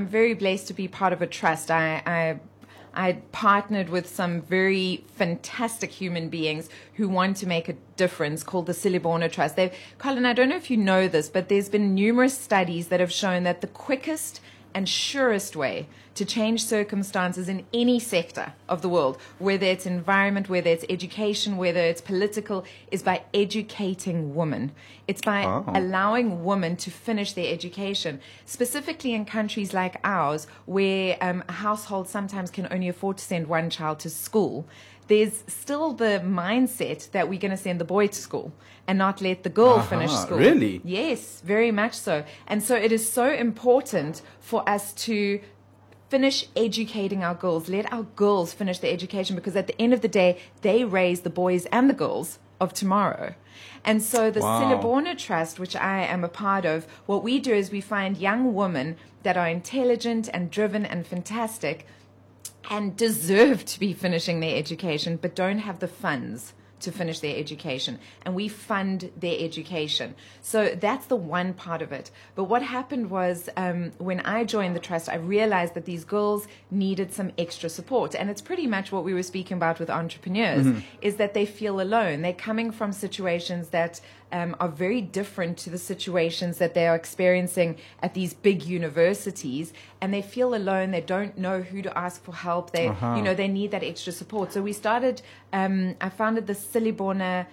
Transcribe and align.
I'm 0.00 0.06
very 0.06 0.32
blessed 0.32 0.66
to 0.68 0.72
be 0.72 0.88
part 0.88 1.12
of 1.12 1.20
a 1.20 1.26
trust. 1.26 1.70
I, 1.70 2.02
I 2.06 2.40
I 2.94 3.12
partnered 3.32 3.90
with 3.90 4.08
some 4.08 4.40
very 4.40 5.04
fantastic 5.14 5.90
human 5.90 6.30
beings 6.30 6.70
who 6.94 7.06
want 7.06 7.36
to 7.36 7.46
make 7.46 7.68
a 7.68 7.74
difference 7.96 8.42
called 8.42 8.64
the 8.64 8.72
Silibona 8.72 9.30
Trust. 9.30 9.56
They've, 9.56 9.72
Colin, 9.98 10.24
I 10.24 10.32
don't 10.32 10.48
know 10.48 10.56
if 10.56 10.70
you 10.70 10.78
know 10.78 11.06
this, 11.06 11.28
but 11.28 11.50
there's 11.50 11.68
been 11.68 11.94
numerous 11.94 12.36
studies 12.36 12.88
that 12.88 12.98
have 12.98 13.12
shown 13.12 13.42
that 13.42 13.60
the 13.60 13.66
quickest 13.66 14.40
and 14.74 14.88
surest 14.88 15.56
way 15.56 15.86
to 16.14 16.24
change 16.24 16.64
circumstances 16.64 17.48
in 17.48 17.64
any 17.72 17.98
sector 17.98 18.52
of 18.68 18.82
the 18.82 18.88
world, 18.88 19.16
whether 19.38 19.64
it's 19.64 19.86
environment, 19.86 20.48
whether 20.48 20.68
it's 20.68 20.84
education, 20.88 21.56
whether 21.56 21.80
it's 21.80 22.00
political, 22.00 22.64
is 22.90 23.02
by 23.02 23.22
educating 23.32 24.34
women. 24.34 24.72
It's 25.06 25.22
by 25.22 25.44
oh. 25.44 25.64
allowing 25.74 26.44
women 26.44 26.76
to 26.76 26.90
finish 26.90 27.32
their 27.32 27.52
education, 27.52 28.20
specifically 28.44 29.14
in 29.14 29.24
countries 29.24 29.72
like 29.72 29.96
ours, 30.04 30.46
where 30.66 31.16
um, 31.20 31.42
a 31.48 31.52
household 31.52 32.08
sometimes 32.08 32.50
can 32.50 32.68
only 32.70 32.88
afford 32.88 33.18
to 33.18 33.24
send 33.24 33.46
one 33.46 33.70
child 33.70 34.00
to 34.00 34.10
school 34.10 34.66
there's 35.10 35.42
still 35.48 35.92
the 35.92 36.22
mindset 36.24 37.10
that 37.10 37.28
we're 37.28 37.38
going 37.38 37.50
to 37.50 37.56
send 37.56 37.80
the 37.80 37.84
boy 37.84 38.06
to 38.06 38.14
school 38.14 38.52
and 38.86 38.96
not 38.96 39.20
let 39.20 39.42
the 39.42 39.50
girl 39.50 39.74
uh-huh. 39.74 39.88
finish 39.88 40.12
school. 40.12 40.38
Really? 40.38 40.80
Yes, 40.84 41.42
very 41.44 41.72
much 41.72 41.94
so. 41.94 42.24
And 42.46 42.62
so 42.62 42.76
it 42.76 42.92
is 42.92 43.10
so 43.10 43.28
important 43.28 44.22
for 44.38 44.66
us 44.68 44.92
to 45.06 45.40
finish 46.08 46.46
educating 46.56 47.24
our 47.24 47.34
girls, 47.34 47.68
let 47.68 47.92
our 47.92 48.04
girls 48.14 48.52
finish 48.52 48.78
their 48.78 48.92
education 48.92 49.34
because 49.34 49.56
at 49.56 49.66
the 49.66 49.80
end 49.80 49.92
of 49.92 50.00
the 50.00 50.08
day, 50.08 50.38
they 50.62 50.84
raise 50.84 51.20
the 51.22 51.30
boys 51.30 51.66
and 51.66 51.90
the 51.90 51.94
girls 51.94 52.38
of 52.60 52.72
tomorrow. 52.72 53.34
And 53.84 54.00
so 54.02 54.30
the 54.30 54.40
wow. 54.40 55.14
Trust, 55.18 55.58
which 55.58 55.74
I 55.74 56.02
am 56.02 56.22
a 56.22 56.28
part 56.28 56.64
of, 56.64 56.86
what 57.06 57.24
we 57.24 57.40
do 57.40 57.52
is 57.52 57.70
we 57.70 57.80
find 57.80 58.16
young 58.16 58.54
women 58.54 58.96
that 59.24 59.36
are 59.36 59.48
intelligent 59.48 60.28
and 60.32 60.50
driven 60.50 60.86
and 60.86 61.06
fantastic 61.06 61.86
and 62.70 62.96
deserve 62.96 63.64
to 63.66 63.80
be 63.80 63.92
finishing 63.92 64.40
their 64.40 64.56
education 64.56 65.18
but 65.20 65.34
don't 65.34 65.58
have 65.58 65.80
the 65.80 65.88
funds 65.88 66.54
to 66.80 66.90
finish 66.90 67.20
their 67.20 67.36
education 67.36 67.98
and 68.22 68.34
we 68.34 68.48
fund 68.48 69.10
their 69.16 69.36
education. 69.38 70.14
So 70.40 70.74
that's 70.80 71.06
the 71.06 71.16
one 71.16 71.52
part 71.54 71.82
of 71.82 71.92
it. 71.92 72.10
But 72.34 72.44
what 72.44 72.62
happened 72.62 73.10
was 73.10 73.48
um, 73.56 73.92
when 73.98 74.20
I 74.20 74.44
joined 74.44 74.74
the 74.74 74.80
trust, 74.80 75.08
I 75.08 75.16
realized 75.16 75.74
that 75.74 75.84
these 75.84 76.04
girls 76.04 76.48
needed 76.70 77.12
some 77.12 77.32
extra 77.38 77.68
support. 77.68 78.14
And 78.14 78.30
it's 78.30 78.40
pretty 78.40 78.66
much 78.66 78.92
what 78.92 79.04
we 79.04 79.14
were 79.14 79.22
speaking 79.22 79.56
about 79.56 79.78
with 79.78 79.90
entrepreneurs 79.90 80.66
mm-hmm. 80.66 80.80
is 81.02 81.16
that 81.16 81.34
they 81.34 81.46
feel 81.46 81.80
alone. 81.80 82.22
They're 82.22 82.32
coming 82.32 82.70
from 82.70 82.92
situations 82.92 83.68
that 83.68 84.00
um, 84.32 84.56
are 84.60 84.68
very 84.68 85.00
different 85.00 85.58
to 85.58 85.70
the 85.70 85.78
situations 85.78 86.58
that 86.58 86.74
they 86.74 86.86
are 86.86 86.94
experiencing 86.94 87.76
at 88.02 88.14
these 88.14 88.32
big 88.32 88.62
universities 88.62 89.72
and 90.00 90.12
they 90.14 90.22
feel 90.22 90.54
alone 90.54 90.90
they 90.90 91.00
don't 91.00 91.36
know 91.36 91.60
who 91.60 91.82
to 91.82 91.98
ask 91.98 92.22
for 92.22 92.34
help 92.34 92.72
they 92.72 92.88
uh-huh. 92.88 93.14
you 93.16 93.22
know 93.22 93.34
they 93.34 93.48
need 93.48 93.70
that 93.70 93.82
extra 93.82 94.12
support 94.12 94.52
so 94.52 94.62
we 94.62 94.72
started 94.72 95.22
um, 95.52 95.94
i 96.00 96.08
founded 96.08 96.46
the 96.46 96.54
silibona 96.54 97.46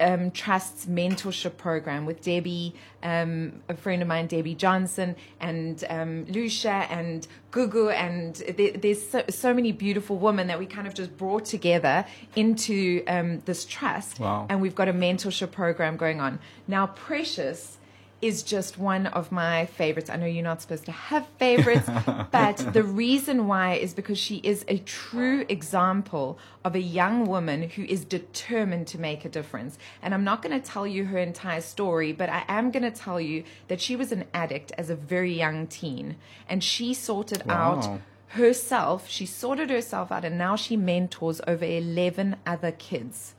um, 0.00 0.30
Trust's 0.30 0.86
mentorship 0.86 1.56
program 1.56 2.06
with 2.06 2.22
Debbie, 2.22 2.74
um, 3.02 3.62
a 3.68 3.76
friend 3.76 4.02
of 4.02 4.08
mine, 4.08 4.26
Debbie 4.26 4.54
Johnson, 4.54 5.16
and 5.40 5.84
um, 5.88 6.24
Lucia 6.26 6.86
and 6.90 7.26
Gugu, 7.52 7.92
and 7.92 8.34
there, 8.56 8.72
there's 8.72 9.08
so, 9.08 9.22
so, 9.28 9.54
many 9.54 9.72
beautiful 9.72 10.16
women 10.16 10.48
that 10.48 10.58
we 10.58 10.66
kind 10.66 10.86
of 10.86 10.94
just 10.94 11.16
brought 11.16 11.44
together 11.44 12.04
into 12.34 13.04
um, 13.06 13.40
this 13.44 13.64
trust. 13.64 14.18
Wow. 14.18 14.46
And 14.48 14.60
we've 14.60 14.74
got 14.74 14.88
a 14.88 14.92
mentorship 14.92 15.52
program 15.52 15.96
going 15.96 16.20
on. 16.20 16.40
Now, 16.66 16.86
Precious 16.88 17.78
is 18.24 18.42
just 18.42 18.78
one 18.78 19.06
of 19.08 19.30
my 19.30 19.66
favorites. 19.66 20.08
I 20.08 20.16
know 20.16 20.24
you're 20.24 20.42
not 20.42 20.62
supposed 20.62 20.86
to 20.86 20.92
have 20.92 21.26
favorites, 21.38 21.86
but 22.30 22.56
the 22.72 22.82
reason 22.82 23.46
why 23.46 23.74
is 23.74 23.92
because 23.92 24.18
she 24.18 24.36
is 24.36 24.64
a 24.66 24.78
true 24.78 25.44
example 25.50 26.38
of 26.64 26.74
a 26.74 26.80
young 26.80 27.26
woman 27.26 27.68
who 27.68 27.82
is 27.82 28.02
determined 28.02 28.86
to 28.86 28.98
make 28.98 29.26
a 29.26 29.28
difference. 29.28 29.76
And 30.00 30.14
I'm 30.14 30.24
not 30.24 30.40
going 30.40 30.58
to 30.58 30.66
tell 30.66 30.86
you 30.86 31.04
her 31.04 31.18
entire 31.18 31.60
story, 31.60 32.12
but 32.12 32.30
I 32.30 32.44
am 32.48 32.70
going 32.70 32.90
to 32.90 32.90
tell 32.90 33.20
you 33.20 33.44
that 33.68 33.82
she 33.82 33.94
was 33.94 34.10
an 34.10 34.24
addict 34.32 34.72
as 34.78 34.88
a 34.88 34.96
very 34.96 35.34
young 35.34 35.66
teen 35.66 36.16
and 36.48 36.64
she 36.64 36.94
sorted 36.94 37.44
wow. 37.44 37.54
out 37.54 38.00
herself. 38.28 39.06
She 39.06 39.26
sorted 39.26 39.68
herself 39.68 40.10
out 40.10 40.24
and 40.24 40.38
now 40.38 40.56
she 40.56 40.78
mentors 40.78 41.42
over 41.46 41.66
11 41.66 42.36
other 42.46 42.72
kids 42.72 43.34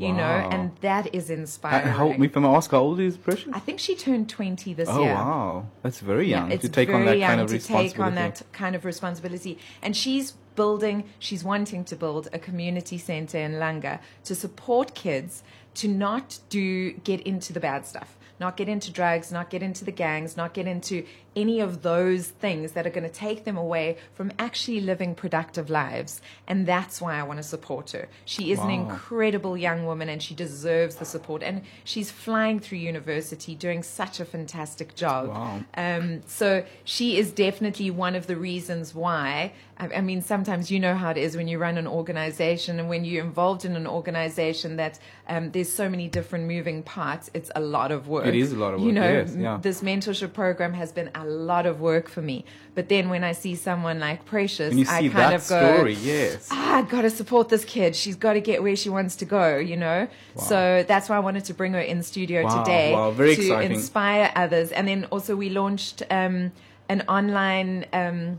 you 0.00 0.14
wow. 0.14 0.16
know, 0.16 0.48
and 0.48 0.70
that 0.80 1.14
is 1.14 1.28
inspiring. 1.28 1.88
How, 1.88 2.10
if 2.10 2.36
I 2.36 2.40
ask, 2.40 2.70
how 2.70 2.78
old 2.78 3.00
is 3.00 3.18
Precious? 3.18 3.52
I 3.52 3.58
think 3.58 3.78
she 3.78 3.94
turned 3.94 4.30
20 4.30 4.72
this 4.72 4.88
oh, 4.88 5.02
year. 5.02 5.10
Oh, 5.10 5.14
wow. 5.14 5.66
That's 5.82 6.00
very 6.00 6.26
young 6.28 6.50
yeah, 6.50 6.56
to 6.56 6.68
take 6.70 6.88
on 6.88 7.04
that 7.04 7.20
kind 7.20 7.40
of 7.40 7.52
responsibility. 7.52 7.90
take 7.90 8.00
on 8.00 8.14
that 8.14 8.42
kind 8.52 8.74
of 8.74 8.86
responsibility. 8.86 9.58
And 9.82 9.94
she's 9.94 10.32
building, 10.56 11.04
she's 11.18 11.44
wanting 11.44 11.84
to 11.84 11.96
build 11.96 12.28
a 12.32 12.38
community 12.38 12.96
center 12.96 13.36
in 13.36 13.52
Langa 13.52 14.00
to 14.24 14.34
support 14.34 14.94
kids 14.94 15.42
to 15.74 15.86
not 15.86 16.38
do, 16.48 16.92
get 16.92 17.20
into 17.20 17.52
the 17.52 17.60
bad 17.60 17.86
stuff 17.86 18.16
not 18.40 18.56
get 18.56 18.68
into 18.68 18.90
drugs, 18.90 19.30
not 19.30 19.50
get 19.50 19.62
into 19.62 19.84
the 19.84 19.92
gangs, 19.92 20.36
not 20.36 20.54
get 20.54 20.66
into 20.66 21.04
any 21.36 21.60
of 21.60 21.82
those 21.82 22.28
things 22.28 22.72
that 22.72 22.86
are 22.86 22.90
going 22.90 23.04
to 23.04 23.10
take 23.10 23.44
them 23.44 23.56
away 23.56 23.96
from 24.14 24.32
actually 24.38 24.80
living 24.80 25.14
productive 25.14 25.70
lives. 25.70 26.20
And 26.48 26.66
that's 26.66 27.00
why 27.00 27.18
I 27.18 27.22
want 27.22 27.38
to 27.38 27.42
support 27.44 27.92
her. 27.92 28.08
She 28.24 28.50
is 28.50 28.58
wow. 28.58 28.64
an 28.64 28.70
incredible 28.72 29.56
young 29.56 29.86
woman 29.86 30.08
and 30.08 30.20
she 30.20 30.34
deserves 30.34 30.96
the 30.96 31.04
support. 31.04 31.42
And 31.42 31.62
she's 31.84 32.10
flying 32.10 32.58
through 32.58 32.78
university 32.78 33.54
doing 33.54 33.82
such 33.82 34.18
a 34.18 34.24
fantastic 34.24 34.96
job. 34.96 35.28
Wow. 35.28 35.64
Um, 35.74 36.22
so 36.26 36.64
she 36.84 37.16
is 37.16 37.30
definitely 37.30 37.90
one 37.90 38.16
of 38.16 38.26
the 38.26 38.36
reasons 38.36 38.94
why. 38.94 39.52
I, 39.78 39.88
I 39.96 40.00
mean, 40.00 40.22
sometimes 40.22 40.70
you 40.70 40.80
know 40.80 40.96
how 40.96 41.10
it 41.10 41.16
is 41.16 41.36
when 41.36 41.46
you 41.46 41.58
run 41.58 41.78
an 41.78 41.86
organization 41.86 42.80
and 42.80 42.88
when 42.88 43.04
you're 43.04 43.24
involved 43.24 43.64
in 43.64 43.76
an 43.76 43.86
organization 43.86 44.76
that 44.76 44.98
um, 45.28 45.52
there's 45.52 45.72
so 45.72 45.88
many 45.88 46.08
different 46.08 46.46
moving 46.46 46.82
parts, 46.82 47.30
it's 47.34 47.52
a 47.54 47.60
lot 47.60 47.92
of 47.92 48.08
work. 48.08 48.26
It 48.34 48.40
is 48.40 48.52
a 48.52 48.56
lot 48.56 48.74
of 48.74 48.80
work. 48.80 48.86
You 48.86 48.92
know, 48.92 49.12
yes, 49.12 49.34
yeah. 49.36 49.58
this 49.60 49.82
mentorship 49.82 50.32
program 50.32 50.74
has 50.74 50.92
been 50.92 51.10
a 51.14 51.24
lot 51.24 51.66
of 51.66 51.80
work 51.80 52.08
for 52.08 52.22
me. 52.22 52.44
But 52.74 52.88
then 52.88 53.08
when 53.08 53.24
I 53.24 53.32
see 53.32 53.54
someone 53.54 53.98
like 53.98 54.24
Precious, 54.24 54.72
I 54.88 55.08
kind 55.08 55.34
of 55.34 55.46
go, 55.48 55.76
story, 55.76 55.94
yes. 55.94 56.48
ah, 56.50 56.78
I 56.78 56.82
got 56.82 57.02
to 57.02 57.10
support 57.10 57.48
this 57.48 57.64
kid. 57.64 57.94
She's 57.96 58.16
got 58.16 58.34
to 58.34 58.40
get 58.40 58.62
where 58.62 58.76
she 58.76 58.88
wants 58.88 59.16
to 59.16 59.24
go, 59.24 59.58
you 59.58 59.76
know? 59.76 60.08
Wow. 60.34 60.42
So 60.42 60.84
that's 60.86 61.08
why 61.08 61.16
I 61.16 61.20
wanted 61.20 61.44
to 61.46 61.54
bring 61.54 61.72
her 61.72 61.80
in 61.80 62.02
studio 62.02 62.44
wow, 62.44 62.62
today 62.62 62.92
wow, 62.92 63.10
very 63.10 63.34
to 63.36 63.42
exciting. 63.42 63.72
inspire 63.72 64.32
others. 64.36 64.72
And 64.72 64.86
then 64.86 65.04
also 65.06 65.36
we 65.36 65.50
launched 65.50 66.02
um, 66.10 66.52
an 66.88 67.02
online 67.08 67.86
um, 67.92 68.38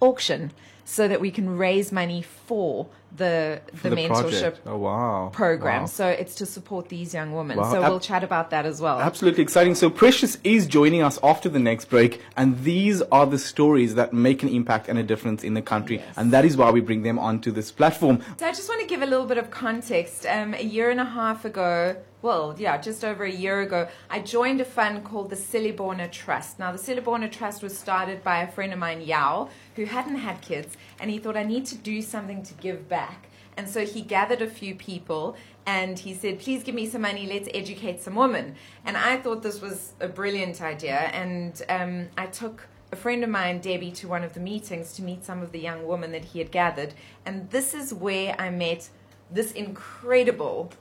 auction 0.00 0.52
so 0.84 1.08
that 1.08 1.20
we 1.20 1.30
can 1.30 1.56
raise 1.56 1.92
money 1.92 2.22
for 2.22 2.88
the 3.16 3.60
for 3.74 3.90
the, 3.90 3.96
the 3.96 4.02
mentorship 4.02 4.56
oh, 4.66 4.76
wow. 4.76 5.30
program. 5.32 5.82
Wow. 5.82 5.86
So 5.86 6.08
it's 6.08 6.34
to 6.36 6.46
support 6.46 6.88
these 6.88 7.12
young 7.12 7.32
women. 7.32 7.58
Wow. 7.58 7.70
So 7.70 7.82
Ab- 7.82 7.90
we'll 7.90 8.00
chat 8.00 8.24
about 8.24 8.50
that 8.50 8.64
as 8.64 8.80
well. 8.80 9.00
Absolutely 9.00 9.42
exciting. 9.42 9.74
So 9.74 9.90
Precious 9.90 10.38
is 10.44 10.66
joining 10.66 11.02
us 11.02 11.18
after 11.22 11.48
the 11.48 11.58
next 11.58 11.86
break, 11.86 12.22
and 12.36 12.62
these 12.64 13.02
are 13.02 13.26
the 13.26 13.38
stories 13.38 13.94
that 13.96 14.12
make 14.12 14.42
an 14.42 14.48
impact 14.48 14.88
and 14.88 14.98
a 14.98 15.02
difference 15.02 15.44
in 15.44 15.54
the 15.54 15.62
country, 15.62 15.98
yes. 15.98 16.14
and 16.16 16.32
that 16.32 16.44
is 16.44 16.56
why 16.56 16.70
we 16.70 16.80
bring 16.80 17.02
them 17.02 17.18
onto 17.18 17.50
this 17.50 17.70
platform. 17.70 18.20
So 18.38 18.46
I 18.46 18.50
just 18.50 18.68
want 18.68 18.80
to 18.80 18.86
give 18.86 19.02
a 19.02 19.06
little 19.06 19.26
bit 19.26 19.38
of 19.38 19.50
context. 19.50 20.26
Um, 20.26 20.54
a 20.54 20.64
year 20.64 20.90
and 20.90 21.00
a 21.00 21.04
half 21.04 21.44
ago, 21.44 21.96
well, 22.22 22.54
yeah, 22.56 22.78
just 22.78 23.04
over 23.04 23.24
a 23.24 23.30
year 23.30 23.60
ago, 23.60 23.88
I 24.08 24.20
joined 24.20 24.60
a 24.60 24.64
fund 24.64 25.04
called 25.04 25.28
the 25.28 25.36
Silibona 25.36 26.10
Trust. 26.10 26.58
Now, 26.58 26.70
the 26.70 26.78
Silibona 26.78 27.30
Trust 27.30 27.62
was 27.62 27.76
started 27.76 28.22
by 28.22 28.42
a 28.42 28.50
friend 28.50 28.72
of 28.72 28.78
mine, 28.78 29.02
Yao, 29.02 29.50
who 29.74 29.84
hadn't 29.84 30.16
had 30.16 30.40
kids, 30.40 30.76
and 31.00 31.10
he 31.10 31.18
thought, 31.18 31.36
I 31.36 31.42
need 31.42 31.66
to 31.66 31.76
do 31.76 32.00
something 32.00 32.42
to 32.44 32.54
give 32.54 32.88
back. 32.88 33.28
And 33.56 33.68
so 33.68 33.84
he 33.84 34.00
gathered 34.00 34.40
a 34.40 34.48
few 34.48 34.74
people 34.74 35.36
and 35.66 35.98
he 35.98 36.14
said, 36.14 36.40
Please 36.40 36.62
give 36.62 36.74
me 36.74 36.88
some 36.88 37.02
money, 37.02 37.26
let's 37.26 37.48
educate 37.52 38.00
some 38.00 38.14
women. 38.14 38.54
And 38.84 38.96
I 38.96 39.18
thought 39.18 39.42
this 39.42 39.60
was 39.60 39.92
a 40.00 40.08
brilliant 40.08 40.62
idea. 40.62 41.10
And 41.12 41.60
um, 41.68 42.08
I 42.16 42.26
took 42.26 42.66
a 42.92 42.96
friend 42.96 43.22
of 43.22 43.30
mine, 43.30 43.60
Debbie, 43.60 43.90
to 43.92 44.08
one 44.08 44.22
of 44.22 44.32
the 44.32 44.40
meetings 44.40 44.94
to 44.94 45.02
meet 45.02 45.24
some 45.24 45.42
of 45.42 45.52
the 45.52 45.58
young 45.58 45.86
women 45.86 46.12
that 46.12 46.24
he 46.24 46.38
had 46.38 46.50
gathered. 46.50 46.94
And 47.26 47.50
this 47.50 47.74
is 47.74 47.92
where 47.92 48.34
I 48.38 48.50
met 48.50 48.88
this 49.30 49.52
incredible 49.52 50.72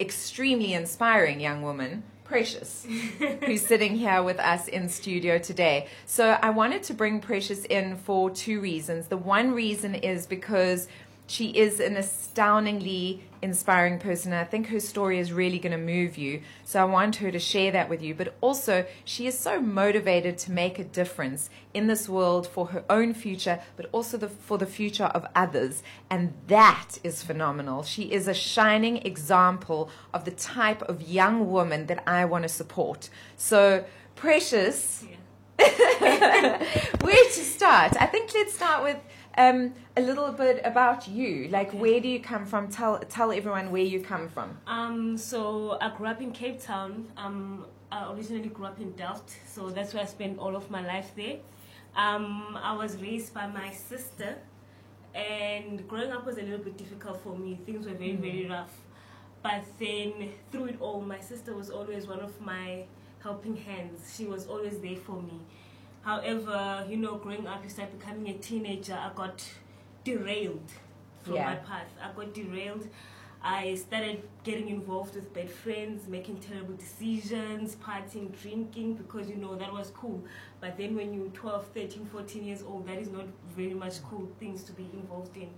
extremely 0.00 0.74
inspiring 0.74 1.40
young 1.40 1.62
woman, 1.62 2.02
Precious, 2.24 2.84
who's 3.44 3.64
sitting 3.64 3.94
here 3.94 4.20
with 4.20 4.40
us 4.40 4.66
in 4.66 4.88
studio 4.88 5.38
today. 5.38 5.86
So 6.06 6.30
I 6.42 6.50
wanted 6.50 6.82
to 6.84 6.94
bring 6.94 7.20
Precious 7.20 7.64
in 7.66 7.96
for 7.96 8.30
two 8.30 8.60
reasons. 8.60 9.06
The 9.06 9.16
one 9.16 9.52
reason 9.52 9.94
is 9.94 10.26
because 10.26 10.88
she 11.26 11.48
is 11.50 11.80
an 11.80 11.96
astoundingly 11.96 13.24
inspiring 13.42 13.98
person. 13.98 14.32
and 14.32 14.40
I 14.40 14.44
think 14.44 14.68
her 14.68 14.80
story 14.80 15.18
is 15.18 15.32
really 15.32 15.58
going 15.58 15.72
to 15.72 15.78
move 15.78 16.16
you. 16.16 16.42
So 16.64 16.80
I 16.80 16.84
want 16.84 17.16
her 17.16 17.30
to 17.30 17.38
share 17.38 17.70
that 17.72 17.88
with 17.88 18.02
you. 18.02 18.14
But 18.14 18.34
also, 18.40 18.86
she 19.04 19.26
is 19.26 19.38
so 19.38 19.60
motivated 19.60 20.38
to 20.38 20.52
make 20.52 20.78
a 20.78 20.84
difference 20.84 21.50
in 21.74 21.86
this 21.86 22.08
world 22.08 22.46
for 22.46 22.68
her 22.68 22.84
own 22.88 23.12
future, 23.14 23.60
but 23.76 23.88
also 23.92 24.16
the, 24.16 24.28
for 24.28 24.58
the 24.58 24.66
future 24.66 25.04
of 25.04 25.26
others. 25.34 25.82
And 26.10 26.32
that 26.46 26.98
is 27.02 27.22
phenomenal. 27.22 27.82
She 27.82 28.12
is 28.12 28.28
a 28.28 28.34
shining 28.34 28.98
example 28.98 29.90
of 30.14 30.24
the 30.24 30.30
type 30.30 30.82
of 30.82 31.02
young 31.02 31.50
woman 31.50 31.86
that 31.86 32.02
I 32.06 32.24
want 32.24 32.42
to 32.44 32.48
support. 32.48 33.10
So, 33.36 33.84
Precious. 34.16 35.04
Yeah. 35.04 35.16
where 37.00 37.24
to 37.24 37.30
start? 37.30 37.92
I 38.00 38.06
think 38.06 38.32
let's 38.34 38.54
start 38.54 38.82
with 38.82 38.96
um, 39.36 39.74
a 39.96 40.00
little 40.00 40.32
bit 40.32 40.60
about 40.64 41.08
you. 41.08 41.48
Like, 41.48 41.72
where 41.72 42.00
do 42.00 42.08
you 42.08 42.20
come 42.20 42.46
from? 42.46 42.68
Tell 42.68 42.98
tell 43.00 43.32
everyone 43.32 43.70
where 43.70 43.82
you 43.82 44.00
come 44.00 44.28
from. 44.28 44.56
Um, 44.66 45.16
so 45.16 45.78
I 45.80 45.90
grew 45.96 46.06
up 46.06 46.20
in 46.20 46.32
Cape 46.32 46.62
Town. 46.62 47.06
Um, 47.16 47.66
I 47.90 48.12
originally 48.12 48.48
grew 48.48 48.66
up 48.66 48.80
in 48.80 48.92
Delft, 48.92 49.30
so 49.46 49.70
that's 49.70 49.94
where 49.94 50.02
I 50.02 50.06
spent 50.06 50.38
all 50.38 50.56
of 50.56 50.70
my 50.70 50.84
life 50.84 51.12
there. 51.16 51.36
Um, 51.94 52.58
I 52.62 52.74
was 52.74 52.96
raised 52.96 53.32
by 53.32 53.46
my 53.46 53.70
sister, 53.70 54.36
and 55.14 55.86
growing 55.88 56.12
up 56.12 56.26
was 56.26 56.36
a 56.38 56.42
little 56.42 56.58
bit 56.58 56.76
difficult 56.76 57.20
for 57.22 57.36
me. 57.36 57.58
Things 57.64 57.86
were 57.86 57.94
very, 57.94 58.16
very 58.16 58.46
rough. 58.46 58.72
But 59.42 59.64
then, 59.78 60.30
through 60.50 60.66
it 60.66 60.76
all, 60.80 61.00
my 61.00 61.20
sister 61.20 61.54
was 61.54 61.70
always 61.70 62.06
one 62.06 62.20
of 62.20 62.40
my 62.40 62.84
helping 63.22 63.56
hands. 63.56 64.14
She 64.16 64.24
was 64.24 64.46
always 64.46 64.78
there 64.78 64.96
for 64.96 65.22
me. 65.22 65.40
However, 66.10 66.86
you 66.88 66.98
know, 66.98 67.16
growing 67.16 67.48
up, 67.48 67.64
you 67.64 67.68
start 67.68 67.90
becoming 67.98 68.28
a 68.28 68.38
teenager. 68.38 68.94
I 68.94 69.10
got 69.12 69.44
derailed 70.04 70.70
from 71.24 71.34
Yeah. 71.34 71.46
my 71.50 71.56
path. 71.56 71.90
I 72.00 72.12
got 72.12 72.32
derailed. 72.32 72.88
I 73.42 73.74
started 73.74 74.22
getting 74.44 74.68
involved 74.68 75.16
with 75.16 75.34
bad 75.34 75.50
friends, 75.50 76.06
making 76.06 76.38
terrible 76.38 76.74
decisions, 76.74 77.74
partying, 77.74 78.30
drinking, 78.40 78.94
because 78.94 79.28
you 79.28 79.34
know 79.34 79.56
that 79.56 79.72
was 79.72 79.90
cool. 79.90 80.22
But 80.60 80.76
then 80.78 80.94
when 80.94 81.12
you're 81.12 81.30
12, 81.30 81.66
13, 81.74 82.06
14 82.06 82.44
years 82.44 82.62
old, 82.62 82.86
that 82.86 82.98
is 82.98 83.10
not 83.10 83.26
very 83.56 83.74
much 83.74 84.00
cool 84.04 84.28
things 84.38 84.62
to 84.64 84.72
be 84.74 84.88
involved 84.92 85.36
in. 85.36 85.50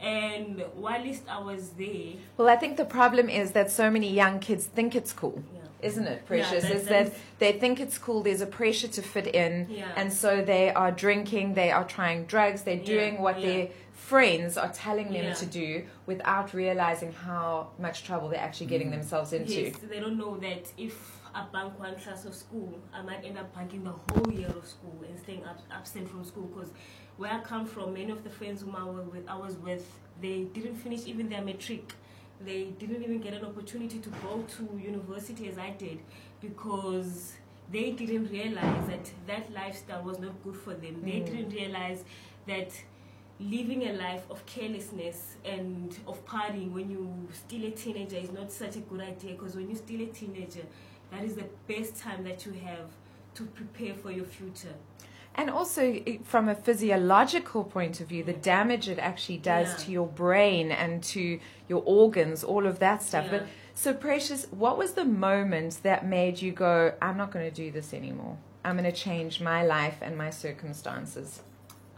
And 0.00 0.64
whilst 0.74 1.22
I 1.28 1.40
was 1.40 1.70
there, 1.70 2.14
Well, 2.36 2.48
I 2.48 2.56
think 2.56 2.76
the 2.76 2.84
problem 2.84 3.28
is 3.28 3.52
that 3.52 3.70
so 3.70 3.90
many 3.90 4.12
young 4.12 4.38
kids 4.38 4.66
think 4.66 4.94
it's 4.94 5.12
cool. 5.12 5.42
Yeah. 5.54 5.60
Isn't 5.88 6.06
it, 6.06 6.26
Precious? 6.26 6.62
that- 6.64 6.72
is 6.72 6.86
that 6.88 7.12
they 7.38 7.52
think 7.52 7.80
it's 7.80 7.98
cool, 7.98 8.22
there's 8.22 8.40
a 8.40 8.46
pressure 8.46 8.88
to 8.88 9.02
fit 9.02 9.28
in, 9.34 9.66
Yeah. 9.70 9.86
and 9.96 10.12
so 10.12 10.42
they 10.42 10.70
are 10.70 10.90
drinking, 10.90 11.54
they 11.54 11.70
are 11.70 11.84
trying 11.84 12.24
drugs, 12.24 12.62
they're 12.62 12.76
Yeah, 12.76 12.84
doing 12.94 13.20
what 13.20 13.40
yeah. 13.40 13.46
their 13.46 13.68
friends 13.92 14.56
are 14.58 14.72
telling 14.72 15.12
them 15.12 15.24
Yeah. 15.26 15.34
to 15.34 15.46
do 15.46 15.84
without 16.06 16.52
realizing 16.54 17.12
how 17.12 17.68
much 17.78 18.04
trouble 18.04 18.28
they're 18.28 18.40
actually 18.40 18.66
getting 18.66 18.88
mm. 18.88 18.92
themselves 18.98 19.32
into. 19.32 19.60
yes, 19.62 19.76
they 19.90 20.00
don't 20.00 20.18
know 20.18 20.36
that 20.38 20.64
if 20.76 20.94
I 21.34 21.44
bank 21.52 21.78
one 21.78 21.96
class 21.96 22.24
of 22.24 22.34
school, 22.34 22.78
I 22.92 23.02
might 23.02 23.24
end 23.24 23.38
up 23.38 23.52
banking 23.54 23.82
the 23.84 23.90
whole 23.90 24.32
year 24.32 24.48
of 24.48 24.66
school 24.66 24.96
and 25.08 25.18
staying 25.18 25.42
ab- 25.44 25.58
absent 25.70 26.08
from 26.08 26.24
school. 26.24 26.44
Because 26.44 26.70
where 27.16 27.32
I 27.32 27.40
come 27.40 27.66
from, 27.66 27.94
many 27.94 28.10
of 28.12 28.22
the 28.22 28.30
friends 28.30 28.62
whom 28.62 28.76
I, 28.76 28.84
were 28.84 29.02
with, 29.02 29.28
I 29.28 29.36
was 29.36 29.56
with, 29.56 29.84
they 30.22 30.42
didn't 30.52 30.76
finish 30.76 31.06
even 31.06 31.28
their 31.28 31.42
matric. 31.42 31.92
They 32.40 32.64
didn't 32.78 33.02
even 33.02 33.20
get 33.20 33.34
an 33.34 33.44
opportunity 33.44 33.98
to 33.98 34.08
go 34.10 34.44
to 34.56 34.80
university 34.80 35.48
as 35.48 35.58
I 35.58 35.70
did 35.70 35.98
because 36.40 37.32
they 37.70 37.90
didn't 37.92 38.30
realize 38.30 38.86
that 38.88 39.10
that 39.26 39.52
lifestyle 39.52 40.02
was 40.02 40.18
not 40.18 40.40
good 40.44 40.56
for 40.56 40.74
them. 40.74 41.02
They 41.02 41.20
Mm. 41.20 41.26
didn't 41.26 41.50
realize 41.50 42.04
that 42.46 42.70
living 43.40 43.82
a 43.88 43.92
life 43.94 44.22
of 44.30 44.44
carelessness 44.46 45.36
and 45.44 45.96
of 46.06 46.24
partying 46.24 46.70
when 46.72 46.90
you're 46.90 47.12
still 47.32 47.64
a 47.64 47.70
teenager 47.70 48.16
is 48.16 48.30
not 48.30 48.52
such 48.52 48.76
a 48.76 48.80
good 48.80 49.00
idea 49.00 49.32
because 49.32 49.56
when 49.56 49.68
you're 49.68 49.76
still 49.78 50.00
a 50.02 50.06
teenager 50.06 50.62
that 51.10 51.22
is 51.24 51.34
the 51.36 51.48
best 51.68 51.96
time 51.96 52.24
that 52.24 52.44
you 52.46 52.52
have 52.52 52.88
to 53.34 53.44
prepare 53.46 53.94
for 53.94 54.10
your 54.10 54.24
future 54.26 54.74
And 55.36 55.50
also, 55.50 55.82
from 56.22 56.48
a 56.48 56.54
physiological 56.54 57.64
point 57.64 58.00
of 58.00 58.06
view, 58.08 58.22
the 58.22 58.38
damage 58.54 58.88
it 58.88 59.00
actually 59.00 59.38
does 59.38 59.68
Yeah. 59.70 59.84
to 59.84 59.90
your 59.98 60.06
brain 60.06 60.70
and 60.70 61.02
to 61.14 61.40
your 61.68 61.82
organs, 62.00 62.44
all 62.44 62.66
of 62.72 62.78
that 62.78 63.02
stuff. 63.02 63.24
Yeah. 63.24 63.38
But 63.38 63.46
so, 63.74 63.92
Precious, 63.94 64.46
what 64.64 64.78
was 64.78 64.92
the 64.92 65.04
moment 65.04 65.80
that 65.82 66.06
made 66.06 66.40
you 66.40 66.52
go, 66.52 66.92
I'm 67.02 67.16
not 67.16 67.32
going 67.32 67.46
to 67.50 67.56
do 67.64 67.72
this 67.72 67.92
anymore? 67.92 68.36
I'm 68.64 68.76
going 68.78 68.90
to 68.94 69.00
change 69.08 69.40
my 69.40 69.60
life 69.76 69.98
and 70.06 70.16
my 70.16 70.30
circumstances. 70.30 71.42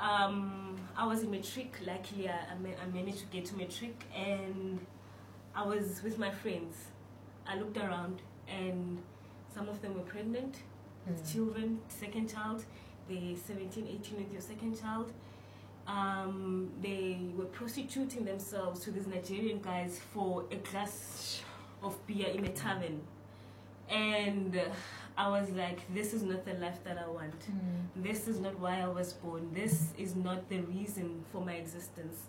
um, 0.01 0.77
I 0.97 1.05
was 1.07 1.23
in 1.25 1.31
matric 1.31 1.71
luckily 1.87 2.29
I, 2.29 2.39
I, 2.53 2.55
ma- 2.65 2.79
I 2.83 2.87
managed 2.99 3.21
to 3.21 3.27
get 3.27 3.45
to 3.47 3.55
matric 3.57 3.97
and 4.31 4.79
I 5.55 5.63
was 5.73 6.03
with 6.05 6.17
my 6.19 6.31
friends 6.43 6.75
I 7.47 7.53
looked 7.61 7.77
around 7.79 8.17
and 8.49 8.99
some 9.53 9.69
of 9.69 9.81
them 9.83 9.95
were 9.95 10.01
pregnant 10.03 10.57
with 11.07 11.33
children 11.33 11.79
second 11.89 12.33
child 12.33 12.65
they 13.09 13.37
17 13.47 13.87
18 13.87 14.19
with 14.19 14.33
your 14.33 14.41
second 14.41 14.79
child 14.81 15.13
um, 15.87 16.71
they 16.83 17.19
were 17.37 17.45
prostituting 17.45 18.25
themselves 18.25 18.81
to 18.81 18.91
these 18.91 19.07
Nigerian 19.07 19.61
guys 19.61 20.01
for 20.13 20.45
a 20.51 20.57
glass 20.57 21.41
of 21.83 22.05
beer 22.07 22.27
in 22.29 22.45
a 22.45 22.49
tavern. 22.49 23.01
And 23.89 24.61
I 25.17 25.29
was 25.29 25.49
like, 25.51 25.79
this 25.95 26.13
is 26.13 26.23
not 26.23 26.45
the 26.45 26.55
life 26.55 26.83
that 26.85 26.99
I 26.99 27.09
want. 27.09 27.35
This 27.95 28.27
is 28.27 28.41
not 28.41 28.59
why 28.59 28.81
I 28.81 28.89
was 28.89 29.13
born. 29.13 29.51
This 29.55 29.93
is 29.97 30.17
not 30.17 30.49
the 30.49 30.59
reason 30.63 31.25
for 31.31 31.41
my 31.41 31.53
existence. 31.55 32.23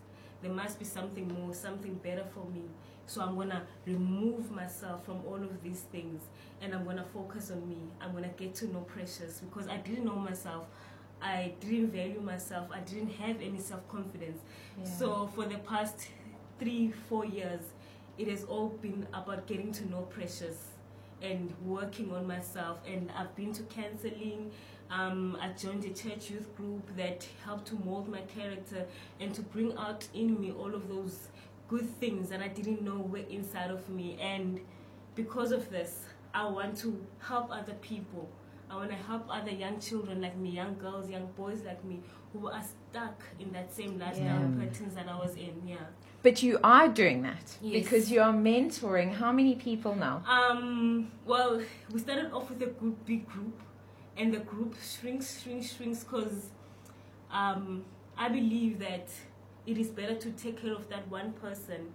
There 0.43 0.51
must 0.51 0.77
be 0.77 0.85
something 0.85 1.27
more, 1.27 1.53
something 1.55 1.95
better 1.95 2.25
for 2.33 2.45
me. 2.53 2.61
So 3.07 3.21
I'm 3.21 3.36
gonna 3.36 3.63
remove 3.86 4.51
myself 4.51 5.06
from 5.06 5.21
all 5.25 5.36
of 5.36 5.63
these 5.63 5.80
things 5.92 6.21
and 6.62 6.74
I'm 6.74 6.83
gonna 6.86 7.06
focus 7.13 7.51
on 7.51 7.68
me. 7.68 7.77
I'm 8.01 8.13
gonna 8.13 8.31
get 8.38 8.54
to 8.56 8.68
know 8.71 8.81
Precious 8.81 9.39
because 9.39 9.68
I 9.68 9.77
didn't 9.77 10.06
know 10.06 10.15
myself. 10.18 10.68
I 11.21 11.54
didn't 11.62 11.92
value 11.92 12.19
myself. 12.21 12.68
I 12.71 12.81
didn't 12.81 13.12
have 13.13 13.42
any 13.42 13.59
self 13.59 13.88
confidence. 13.88 14.42
So 14.83 15.27
for 15.33 15.45
the 15.45 15.57
past 15.59 16.09
three, 16.59 16.92
four 17.09 17.25
years, 17.25 17.62
it 18.18 18.27
has 18.27 18.44
all 18.44 18.69
been 18.69 19.07
about 19.13 19.48
getting 19.48 19.71
to 19.74 19.89
know 19.89 20.01
Precious 20.01 20.57
and 21.21 21.54
working 21.65 22.12
on 22.13 22.27
myself. 22.27 22.80
And 22.88 23.09
I've 23.18 23.36
been 23.36 23.54
to 23.54 23.63
counseling. 23.63 24.51
Um, 24.89 25.38
I 25.42 25.50
joined 25.50 25.83
a 25.86 25.89
church 25.89 26.30
youth 26.30 26.56
group 26.56 26.95
that 26.95 27.27
helped 27.44 27.68
to 27.68 27.75
mold 27.75 28.07
my 28.07 28.21
character 28.21 28.86
and 29.19 29.33
to 29.33 29.42
bring 29.42 29.75
out 29.77 30.07
in 30.13 30.39
me 30.39 30.51
all 30.51 30.74
of 30.74 30.88
those 30.88 31.27
good 31.67 31.89
things 31.99 32.29
that 32.29 32.41
I 32.41 32.47
didn't 32.47 32.81
know 32.81 32.97
were 32.97 33.17
inside 33.29 33.71
of 33.71 33.87
me. 33.89 34.17
And 34.21 34.59
because 35.15 35.51
of 35.51 35.69
this, 35.69 36.03
I 36.33 36.45
want 36.47 36.77
to 36.79 37.05
help 37.19 37.49
other 37.51 37.73
people. 37.81 38.29
I 38.69 38.75
want 38.75 38.89
to 38.89 38.95
help 38.97 39.25
other 39.29 39.51
young 39.51 39.79
children 39.79 40.21
like 40.21 40.37
me, 40.37 40.49
young 40.49 40.77
girls, 40.77 41.09
young 41.09 41.27
boys 41.37 41.61
like 41.65 41.83
me, 41.85 42.01
who 42.33 42.47
are 42.49 42.61
stuck 42.63 43.23
in 43.39 43.51
that 43.53 43.73
same 43.73 43.97
lifestyle 43.97 44.25
Yeah. 44.25 44.65
patterns 44.65 44.95
that 44.95 45.07
I 45.07 45.17
was 45.17 45.35
in. 45.35 45.61
Yeah. 45.65 45.77
But 46.21 46.43
you 46.43 46.59
are 46.63 46.89
doing 46.89 47.21
that 47.21 47.57
Yes. 47.61 47.83
because 47.83 48.11
you 48.11 48.19
are 48.21 48.33
mentoring 48.33 49.13
how 49.13 49.31
many 49.31 49.55
people 49.55 49.95
now? 49.95 50.21
Um. 50.27 51.11
Well, 51.25 51.61
we 51.91 51.99
started 51.99 52.31
off 52.33 52.49
with 52.49 52.61
a 52.61 52.65
good 52.67 53.05
big 53.05 53.25
group, 53.27 53.57
and 54.17 54.33
the 54.33 54.39
group 54.39 54.75
shrinks, 54.81 55.41
shrinks, 55.41 55.73
shrinks 55.75 56.03
because 56.03 56.49
um, 57.31 57.85
I 58.17 58.27
believe 58.29 58.79
that 58.79 59.09
it 59.68 59.78
is 59.78 59.90
better 59.90 60.16
to 60.16 60.31
take 60.31 60.62
care 60.62 60.74
of 60.74 60.90
that 60.90 61.07
one 61.12 61.33
person, 61.33 61.94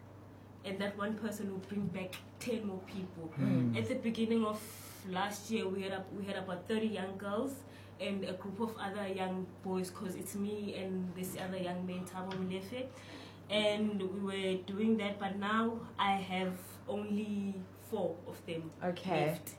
and 0.65 0.79
that 0.79 0.97
one 0.97 1.15
person 1.15 1.51
will 1.51 1.65
bring 1.69 1.87
back 1.87 2.15
ten 2.39 2.67
more 2.67 2.81
people. 2.87 3.33
Mm. 3.41 3.77
At 3.77 3.89
the 3.89 3.97
beginning 3.97 4.45
of 4.45 4.61
last 5.09 5.51
year, 5.51 5.67
we 5.69 5.83
had 5.83 6.05
we 6.17 6.25
had 6.27 6.37
about 6.37 6.69
thirty 6.69 6.87
young 6.87 7.17
girls 7.19 7.53
and 8.01 8.25
a 8.25 8.35
group 8.35 8.61
of 8.61 8.77
other 8.79 9.09
young 9.09 9.47
boys. 9.65 9.91
Cause 9.91 10.15
it's 10.17 10.35
me 10.35 10.75
and 10.77 11.13
this 11.17 11.37
other 11.45 11.57
young 11.59 11.87
man, 11.87 12.05
Tabo 12.05 12.33
Mulefe, 12.39 12.87
and 13.51 14.01
we 14.03 14.21
were 14.21 14.55
doing 14.67 14.97
that. 14.99 15.19
But 15.19 15.39
now 15.39 15.81
I 15.99 16.13
have 16.17 16.55
only 16.89 17.55
four 17.91 18.15
of 18.29 18.45
them 18.47 18.71
Okay. 18.85 19.27
left, 19.27 19.51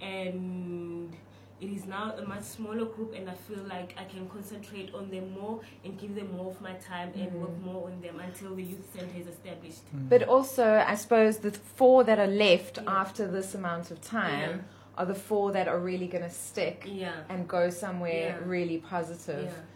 and 0.00 1.16
it 1.62 1.70
is 1.70 1.86
now 1.86 2.12
a 2.18 2.22
much 2.26 2.42
smaller 2.42 2.86
group, 2.86 3.14
and 3.14 3.30
I 3.30 3.34
feel 3.34 3.62
like 3.68 3.94
I 3.96 4.04
can 4.04 4.28
concentrate 4.28 4.92
on 4.92 5.08
them 5.10 5.32
more 5.32 5.60
and 5.84 5.96
give 5.96 6.16
them 6.16 6.32
more 6.36 6.50
of 6.50 6.60
my 6.60 6.72
time 6.74 7.12
and 7.14 7.30
mm. 7.30 7.40
work 7.42 7.56
more 7.64 7.86
on 7.88 8.00
them 8.00 8.18
until 8.18 8.56
the 8.56 8.64
youth 8.64 8.84
center 8.92 9.16
is 9.16 9.28
established. 9.28 9.82
Mm. 9.94 10.08
But 10.08 10.24
also, 10.24 10.84
I 10.84 10.96
suppose 10.96 11.38
the 11.38 11.52
four 11.52 12.02
that 12.02 12.18
are 12.18 12.26
left 12.26 12.78
Yeah. 12.78 13.00
after 13.00 13.28
this 13.28 13.54
amount 13.54 13.92
of 13.92 14.00
time 14.00 14.50
Yeah. 14.50 14.98
are 14.98 15.06
the 15.06 15.14
four 15.14 15.52
that 15.52 15.68
are 15.68 15.78
really 15.78 16.08
going 16.08 16.24
to 16.24 16.34
stick 16.48 16.82
Yeah. 16.84 17.12
and 17.28 17.46
go 17.46 17.70
somewhere 17.70 18.40
Yeah. 18.40 18.48
really 18.56 18.78
positive. 18.78 19.44
Yeah. 19.44 19.68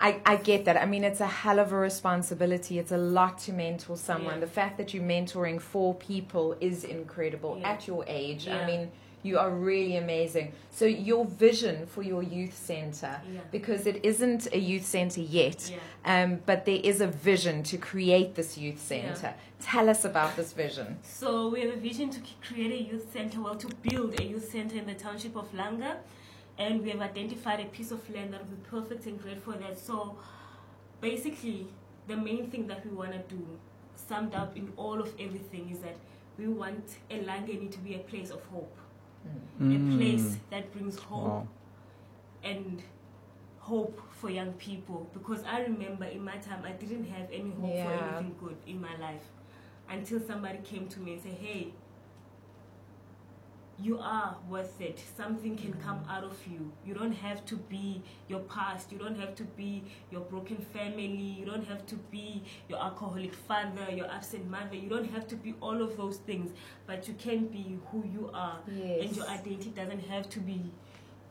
I, 0.00 0.20
I 0.26 0.36
get 0.36 0.64
that. 0.64 0.76
I 0.76 0.86
mean, 0.86 1.04
it's 1.04 1.20
a 1.20 1.26
hell 1.26 1.58
of 1.58 1.72
a 1.72 1.76
responsibility. 1.76 2.78
It's 2.78 2.90
a 2.90 2.96
lot 2.96 3.38
to 3.40 3.52
mentor 3.52 3.96
someone. 3.96 4.34
Yeah. 4.34 4.40
The 4.40 4.54
fact 4.60 4.78
that 4.78 4.92
you're 4.94 5.04
mentoring 5.04 5.60
four 5.60 5.94
people 5.94 6.56
is 6.60 6.84
incredible 6.84 7.58
Yeah. 7.58 7.70
at 7.72 7.86
your 7.86 8.02
age. 8.06 8.48
I 8.48 8.60
Yeah. 8.60 8.66
mean, 8.66 8.92
you 9.24 9.38
are 9.38 9.50
really 9.50 9.96
amazing. 9.96 10.52
So, 10.70 10.84
your 10.84 11.24
vision 11.24 11.86
for 11.86 12.02
your 12.02 12.22
youth 12.22 12.54
center, 12.56 13.20
Yeah. 13.32 13.40
because 13.50 13.86
it 13.86 14.04
isn't 14.04 14.46
a 14.52 14.58
youth 14.58 14.84
center 14.84 15.20
yet, 15.22 15.70
Yeah. 15.70 15.78
um, 16.24 16.40
but 16.46 16.66
there 16.66 16.80
is 16.82 17.00
a 17.00 17.06
vision 17.06 17.62
to 17.64 17.78
create 17.78 18.34
this 18.34 18.56
youth 18.58 18.80
Yeah. 18.90 19.14
center. 19.14 19.34
Tell 19.60 19.88
us 19.88 20.04
about 20.04 20.36
this 20.36 20.52
vision. 20.52 20.98
So 21.02 21.48
we 21.48 21.62
have 21.62 21.72
a 21.74 21.80
vision 21.80 22.10
to 22.10 22.20
create 22.46 22.72
a 22.72 22.82
youth 22.92 23.10
center, 23.12 23.40
well, 23.40 23.56
to 23.56 23.68
build 23.88 24.20
a 24.20 24.24
youth 24.24 24.50
center 24.50 24.76
in 24.76 24.86
the 24.86 24.94
township 24.94 25.34
of 25.36 25.50
Langa, 25.52 25.96
and 26.58 26.82
we 26.82 26.90
have 26.90 27.00
identified 27.00 27.60
a 27.60 27.64
piece 27.76 27.90
of 27.90 28.08
land 28.14 28.32
that 28.34 28.40
will 28.42 28.56
be 28.56 28.62
perfect 28.70 29.06
and 29.06 29.20
great 29.22 29.40
for 29.42 29.52
that. 29.54 29.78
So 29.78 30.16
basically, 31.00 31.66
the 32.06 32.16
main 32.16 32.50
thing 32.50 32.66
that 32.66 32.84
we 32.84 32.92
want 32.94 33.12
to 33.12 33.34
do, 33.34 33.42
summed 33.96 34.34
up 34.34 34.54
in 34.54 34.70
all 34.76 35.00
of 35.00 35.08
everything, 35.18 35.70
is 35.70 35.78
that 35.78 35.96
we 36.36 36.46
want 36.48 36.84
Elangeni 37.10 37.70
to 37.70 37.78
be 37.78 37.94
a 37.94 37.98
place 38.00 38.30
of 38.30 38.44
hope, 38.46 38.76
a 39.60 39.62
mm. 39.62 39.96
place 39.96 40.36
that 40.50 40.72
brings 40.72 40.98
hope 40.98 41.22
Wow. 41.22 41.48
and 42.42 42.82
hope 43.58 44.00
for 44.12 44.28
young 44.30 44.52
people. 44.54 45.08
Because 45.14 45.42
I 45.44 45.62
remember 45.62 46.04
in 46.04 46.22
my 46.24 46.36
time 46.38 46.62
I 46.64 46.72
didn't 46.72 47.04
have 47.06 47.28
any 47.32 47.50
hope 47.50 47.72
for 47.72 47.92
anything 47.92 48.34
good 48.40 48.56
in 48.66 48.80
my 48.80 48.96
life 48.98 49.24
until 49.88 50.20
somebody 50.20 50.58
came 50.58 50.88
to 50.88 51.00
me 51.00 51.14
and 51.14 51.22
said, 51.22 51.32
"Hey, 51.32 51.72
you 53.82 53.98
are 53.98 54.36
worth 54.48 54.80
it. 54.80 55.02
Something 55.16 55.56
can 55.56 55.72
come 55.74 55.98
Mm-hmm. 56.00 56.10
out 56.10 56.24
of 56.24 56.38
you. 56.46 56.70
You 56.86 56.94
don't 56.94 57.12
have 57.12 57.44
to 57.46 57.56
be 57.56 58.02
your 58.28 58.40
past. 58.40 58.92
You 58.92 58.98
don't 58.98 59.18
have 59.18 59.34
to 59.36 59.44
be 59.44 59.82
your 60.10 60.20
broken 60.22 60.58
family. 60.72 61.36
You 61.38 61.44
don't 61.46 61.66
have 61.66 61.84
to 61.86 61.96
be 62.10 62.42
your 62.68 62.78
alcoholic 62.80 63.34
father, 63.34 63.86
your 63.92 64.10
absent 64.10 64.48
mother. 64.50 64.76
You 64.76 64.88
don't 64.88 65.10
have 65.10 65.26
to 65.28 65.36
be 65.36 65.54
all 65.60 65.82
of 65.82 65.96
those 65.96 66.18
things, 66.18 66.52
but 66.86 67.08
you 67.08 67.14
can 67.14 67.46
be 67.46 67.78
who 67.90 68.04
you 68.12 68.30
are. 68.32 68.58
Yes. 68.72 69.02
And 69.02 69.16
your 69.16 69.26
identity 69.28 69.70
doesn't 69.70 70.04
have 70.08 70.28
to 70.30 70.40
be 70.40 70.70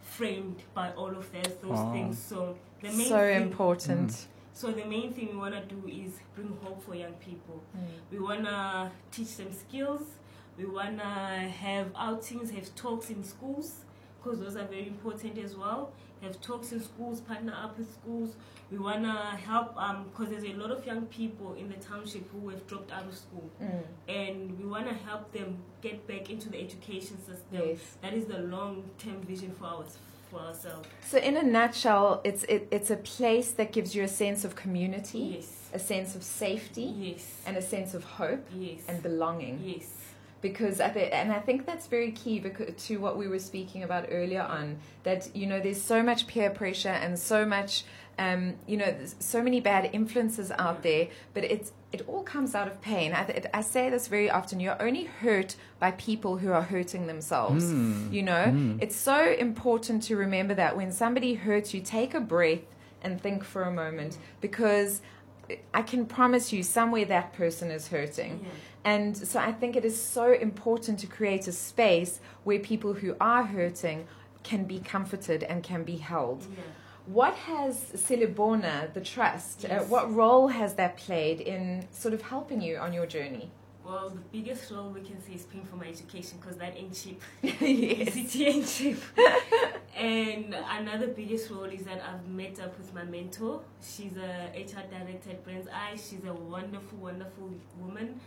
framed 0.01 0.61
by 0.73 0.91
all 0.91 1.15
of 1.15 1.31
those, 1.31 1.53
those 1.61 1.71
Wow. 1.71 1.93
things. 1.93 2.17
So 2.19 2.57
the 2.81 2.89
main 2.91 3.07
So 3.07 3.17
thing, 3.19 3.41
important. 3.43 4.27
so 4.53 4.71
the 4.71 4.85
main 4.85 5.13
thing 5.13 5.29
we 5.31 5.37
want 5.37 5.55
to 5.55 5.63
do 5.75 5.87
is 5.87 6.19
bring 6.35 6.57
hope 6.61 6.83
for 6.83 6.93
young 6.95 7.13
people. 7.13 7.63
Mm. 7.75 7.81
We 8.11 8.19
want 8.19 8.43
to 8.45 8.91
teach 9.11 9.37
them 9.37 9.51
skills. 9.53 10.01
We 10.57 10.65
want 10.65 10.99
to 10.99 11.03
have 11.05 11.87
outings, 11.97 12.51
have 12.51 12.73
talks 12.75 13.09
in 13.09 13.23
schools, 13.23 13.85
because 14.21 14.39
those 14.39 14.55
are 14.55 14.65
very 14.65 14.87
important 14.87 15.37
as 15.37 15.55
well. 15.55 15.91
Have 16.21 16.39
talks 16.41 16.71
in 16.71 16.81
schools, 16.81 17.19
partner 17.21 17.53
up 17.61 17.77
with 17.77 17.91
schools. 17.91 18.35
We 18.71 18.77
want 18.77 19.03
to 19.03 19.11
help, 19.11 19.75
because 20.11 20.29
there's 20.29 20.45
a 20.45 20.53
lot 20.53 20.71
of 20.71 20.85
young 20.85 21.05
people 21.07 21.53
in 21.55 21.67
the 21.69 21.75
township 21.75 22.31
who 22.31 22.47
have 22.49 22.65
dropped 22.65 22.91
out 22.91 23.05
of 23.05 23.15
school. 23.15 23.49
Mm. 23.61 23.83
And 24.07 24.59
we 24.59 24.65
want 24.65 24.87
to 24.87 24.93
help 24.93 25.31
them 25.33 25.57
get 25.81 26.07
back 26.07 26.29
into 26.29 26.49
the 26.49 26.59
education 26.61 27.17
system. 27.19 27.43
Yes. 27.51 27.79
That 28.01 28.13
is 28.13 28.25
the 28.25 28.39
long 28.39 28.89
term 28.97 29.21
vision 29.23 29.51
for, 29.59 29.65
us, 29.83 29.97
for 30.31 30.39
ourselves. 30.39 30.87
So, 31.09 31.17
in 31.17 31.35
a 31.35 31.43
nutshell, 31.43 32.21
it's 32.23 32.43
it, 32.45 32.67
it's 32.71 32.89
a 32.89 32.97
place 32.97 33.51
that 33.51 33.73
gives 33.73 33.93
you 33.93 34.03
a 34.03 34.07
sense 34.07 34.45
of 34.45 34.55
community, 34.55 35.35
Yes. 35.35 35.69
a 35.73 35.79
sense 35.79 36.15
of 36.15 36.23
safety, 36.23 36.83
Yes. 36.83 37.41
and 37.45 37.57
a 37.57 37.61
sense 37.61 37.93
of 37.93 38.03
hope 38.05 38.47
Yes. 38.55 38.79
and 38.87 39.03
belonging. 39.03 39.59
yes. 39.63 39.89
Because 40.43 40.79
I 40.79 40.89
th- 40.89 41.09
and 41.11 41.31
I 41.31 41.39
think 41.39 41.65
that's 41.65 41.87
very 41.87 42.11
key 42.11 42.37
because, 42.39 42.85
to 42.87 42.97
what 42.97 43.17
we 43.17 43.27
were 43.27 43.39
speaking 43.39 43.81
about 43.81 44.05
earlier 44.11 44.43
on 44.43 44.77
that 45.01 45.35
you 45.35 45.47
know 45.47 45.59
there's 45.59 45.81
so 45.81 46.03
much 46.03 46.27
peer 46.27 46.51
pressure 46.51 46.89
and 46.89 47.17
so 47.17 47.45
much 47.45 47.85
um, 48.19 48.53
you 48.67 48.77
know 48.77 48.93
so 49.19 49.41
many 49.41 49.59
bad 49.59 49.89
influences 49.93 50.51
out 50.59 50.83
there 50.83 51.07
but 51.33 51.43
it's 51.45 51.71
it 51.93 52.01
all 52.07 52.23
comes 52.23 52.55
out 52.55 52.67
of 52.67 52.81
pain. 52.81 53.13
I, 53.13 53.23
th- 53.23 53.45
I 53.53 53.61
say 53.61 53.89
this 53.89 54.07
very 54.07 54.29
often 54.29 54.59
you're 54.59 54.81
only 54.81 55.05
hurt 55.05 55.55
by 55.79 55.91
people 55.91 56.37
who 56.37 56.51
are 56.51 56.63
hurting 56.63 57.07
themselves 57.07 57.63
you 58.11 58.21
know? 58.23 58.77
It's 58.81 58.95
so 58.95 59.31
important 59.31 60.03
to 60.03 60.15
remember 60.15 60.53
that 60.55 60.75
when 60.75 60.91
somebody 60.91 61.35
hurts 61.35 61.73
you 61.73 61.81
take 61.81 62.13
a 62.13 62.19
breath 62.19 62.65
and 63.03 63.21
think 63.21 63.43
for 63.43 63.63
a 63.63 63.71
moment 63.71 64.17
because 64.41 65.01
I 65.73 65.81
can 65.83 66.05
promise 66.05 66.51
you 66.53 66.63
somewhere 66.63 67.05
that 67.05 67.33
person 67.33 67.69
is 67.69 67.89
hurting. 67.89 68.39
Yeah. 68.43 68.49
And 68.85 69.15
so 69.15 69.39
I 69.39 69.51
think 69.51 69.75
it 69.75 69.85
is 69.85 70.01
so 70.01 70.31
important 70.33 70.99
to 70.99 71.07
create 71.07 71.47
a 71.47 71.51
space 71.51 72.19
where 72.43 72.59
people 72.59 72.93
who 72.93 73.15
are 73.19 73.43
hurting 73.43 74.07
can 74.43 74.65
be 74.65 74.79
comforted 74.79 75.43
and 75.43 75.63
can 75.63 75.83
be 75.83 75.97
held. 75.97 76.45
Yeah. 76.51 76.63
What 77.05 77.35
has 77.35 77.75
Silibona, 77.95 78.93
the 78.93 79.01
trust, 79.01 79.65
uh, 79.65 79.79
what 79.79 80.13
role 80.13 80.47
has 80.47 80.75
that 80.75 80.97
played 80.97 81.41
in 81.41 81.87
sort 81.91 82.13
of 82.13 82.21
helping 82.21 82.61
you 82.61 82.77
on 82.77 82.93
your 82.93 83.05
journey? 83.05 83.51
Well, 83.85 84.09
the 84.09 84.21
biggest 84.31 84.71
role 84.71 84.89
we 84.89 85.01
can 85.01 85.21
say 85.21 85.33
is 85.33 85.43
paying 85.43 85.65
for 85.65 85.75
my 85.75 85.87
education 85.87 86.37
because 86.39 86.55
that 86.57 86.77
ain't 86.77 86.93
cheap. 86.93 87.21
yes. 87.41 88.15
It 88.15 88.35
ain't 88.41 88.67
cheap. 88.67 88.97
and 89.97 90.55
another 90.69 91.07
biggest 91.07 91.51
role 91.51 91.65
is 91.65 91.83
that 91.83 92.01
I've 92.01 92.25
met 92.29 92.61
up 92.61 92.77
with 92.77 92.93
my 92.93 93.03
mentor. 93.03 93.61
She's 93.81 94.15
a 94.15 94.51
HR 94.55 94.87
director 94.89 95.31
at 95.31 95.45
BrandsEye. 95.45 95.95
She's 95.95 96.23
a 96.25 96.33
wonderful, 96.33 96.97
wonderful 96.99 97.49
woman. 97.77 98.21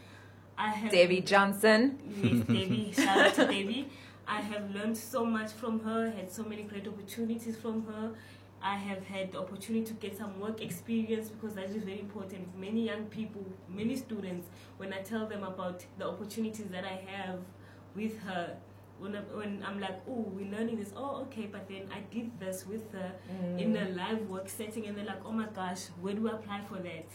I 0.58 0.70
have 0.70 0.90
Debbie 0.90 1.20
Johnson. 1.20 1.98
Yes, 2.22 2.46
Debbie. 2.46 2.92
Shout 2.96 3.18
out 3.18 3.34
to 3.34 3.42
Debbie. 3.42 3.88
I 4.26 4.40
have 4.40 4.74
learned 4.74 4.96
so 4.96 5.24
much 5.24 5.52
from 5.52 5.80
her, 5.80 6.10
had 6.10 6.32
so 6.32 6.42
many 6.42 6.62
great 6.62 6.88
opportunities 6.88 7.56
from 7.56 7.86
her. 7.86 8.12
I 8.62 8.74
have 8.76 9.04
had 9.04 9.32
the 9.32 9.38
opportunity 9.38 9.84
to 9.84 9.92
get 9.94 10.16
some 10.16 10.40
work 10.40 10.60
experience 10.60 11.28
because 11.28 11.54
that 11.54 11.66
is 11.70 11.84
very 11.84 12.00
important. 12.00 12.58
Many 12.58 12.86
young 12.86 13.04
people, 13.06 13.44
many 13.68 13.94
students, 13.96 14.48
when 14.78 14.92
I 14.92 15.02
tell 15.02 15.26
them 15.26 15.44
about 15.44 15.84
the 15.98 16.08
opportunities 16.08 16.66
that 16.70 16.84
I 16.84 17.00
have 17.06 17.38
with 17.94 18.18
her, 18.22 18.56
when, 18.98 19.14
I, 19.14 19.20
when 19.20 19.62
I'm 19.64 19.78
like, 19.78 20.00
oh, 20.08 20.24
we're 20.34 20.50
learning 20.50 20.78
this, 20.78 20.92
oh, 20.96 21.20
okay, 21.26 21.46
but 21.46 21.68
then 21.68 21.82
I 21.94 22.00
did 22.12 22.40
this 22.40 22.66
with 22.66 22.90
her 22.92 23.12
in 23.58 23.74
mm. 23.74 23.86
a 23.86 23.94
live 23.94 24.28
work 24.28 24.48
setting, 24.48 24.86
and 24.86 24.96
they're 24.96 25.04
like, 25.04 25.24
oh 25.24 25.32
my 25.32 25.46
gosh, 25.54 25.84
where 26.00 26.14
do 26.14 26.28
I 26.28 26.32
apply 26.32 26.62
for 26.66 26.78
that? 26.78 27.06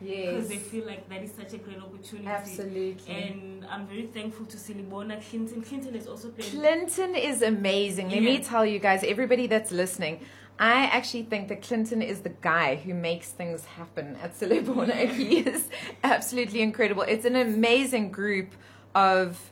Because 0.00 0.48
Yes. 0.48 0.48
they 0.48 0.56
feel 0.58 0.86
like 0.86 1.08
that 1.08 1.22
is 1.22 1.32
such 1.32 1.52
a 1.54 1.58
great 1.58 1.78
opportunity. 1.78 2.28
Absolutely. 2.28 3.12
And 3.12 3.66
I'm 3.68 3.86
very 3.86 4.06
thankful 4.06 4.46
to 4.46 4.56
Silibona 4.56 5.20
Clinton. 5.28 5.60
Clinton 5.62 5.94
is 5.96 6.06
also. 6.06 6.30
Clinton 6.38 7.16
is 7.16 7.42
amazing. 7.42 8.10
Let 8.10 8.22
me 8.22 8.38
tell 8.38 8.64
you 8.64 8.78
guys, 8.78 9.02
everybody 9.02 9.48
that's 9.48 9.72
listening, 9.72 10.20
I 10.58 10.84
actually 10.86 11.24
think 11.24 11.48
that 11.48 11.62
Clinton 11.62 12.00
is 12.02 12.20
the 12.20 12.30
guy 12.40 12.76
who 12.76 12.94
makes 12.94 13.30
things 13.30 13.64
happen 13.64 14.16
at 14.22 14.38
Silibona. 14.38 15.10
he 15.12 15.38
is 15.38 15.68
absolutely 16.04 16.62
incredible. 16.62 17.02
It's 17.02 17.24
an 17.24 17.36
amazing 17.36 18.10
group 18.10 18.54
of 18.94 19.50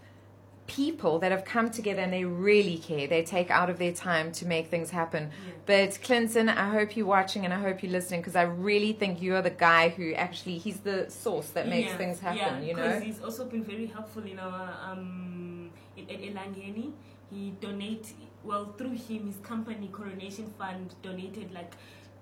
people 0.67 1.19
that 1.21 1.31
have 1.33 1.45
come 1.45 1.71
together 1.71 2.01
and 2.01 2.13
they 2.13 2.25
really 2.25 2.77
care. 2.79 3.07
They 3.07 3.23
take 3.23 3.51
out 3.51 3.71
of 3.71 3.79
their 3.79 3.93
time 3.93 4.33
to 4.33 4.47
make 4.47 4.67
things 4.69 4.91
happen. 4.91 5.31
Yeah. 5.47 5.53
But 5.67 5.99
Clinton, 6.03 6.49
I 6.49 6.71
hope 6.71 6.97
you're 6.97 7.07
watching 7.07 7.45
and 7.45 7.55
I 7.55 7.59
hope 7.61 7.83
you're 7.83 7.93
listening 7.93 8.21
because 8.21 8.37
I 8.37 8.43
really 8.43 8.93
think 8.93 9.23
you 9.23 9.35
are 9.37 9.43
the 9.43 9.51
guy 9.51 9.91
who 9.91 10.13
actually 10.15 10.59
he's 10.59 10.79
the 10.81 11.09
source 11.11 11.51
that 11.51 11.69
makes 11.69 11.91
Yeah, 11.91 11.97
things 11.97 12.19
happen. 12.21 12.63
yeah, 12.63 12.69
you 12.69 12.75
know. 12.75 13.01
he's 13.01 13.21
also 13.23 13.45
been 13.45 13.65
very 13.65 13.87
helpful 13.87 14.25
in 14.25 14.39
our 14.39 14.77
um 14.91 15.71
in, 15.97 16.09
in 16.09 16.35
Elangeni. 16.35 16.93
He 17.31 17.51
donate 17.61 18.13
well 18.45 18.75
through 18.79 18.97
him. 19.09 19.27
His 19.27 19.37
company 19.43 19.89
Coronation 19.93 20.53
Fund 20.59 20.95
donated 21.03 21.53
like 21.53 21.73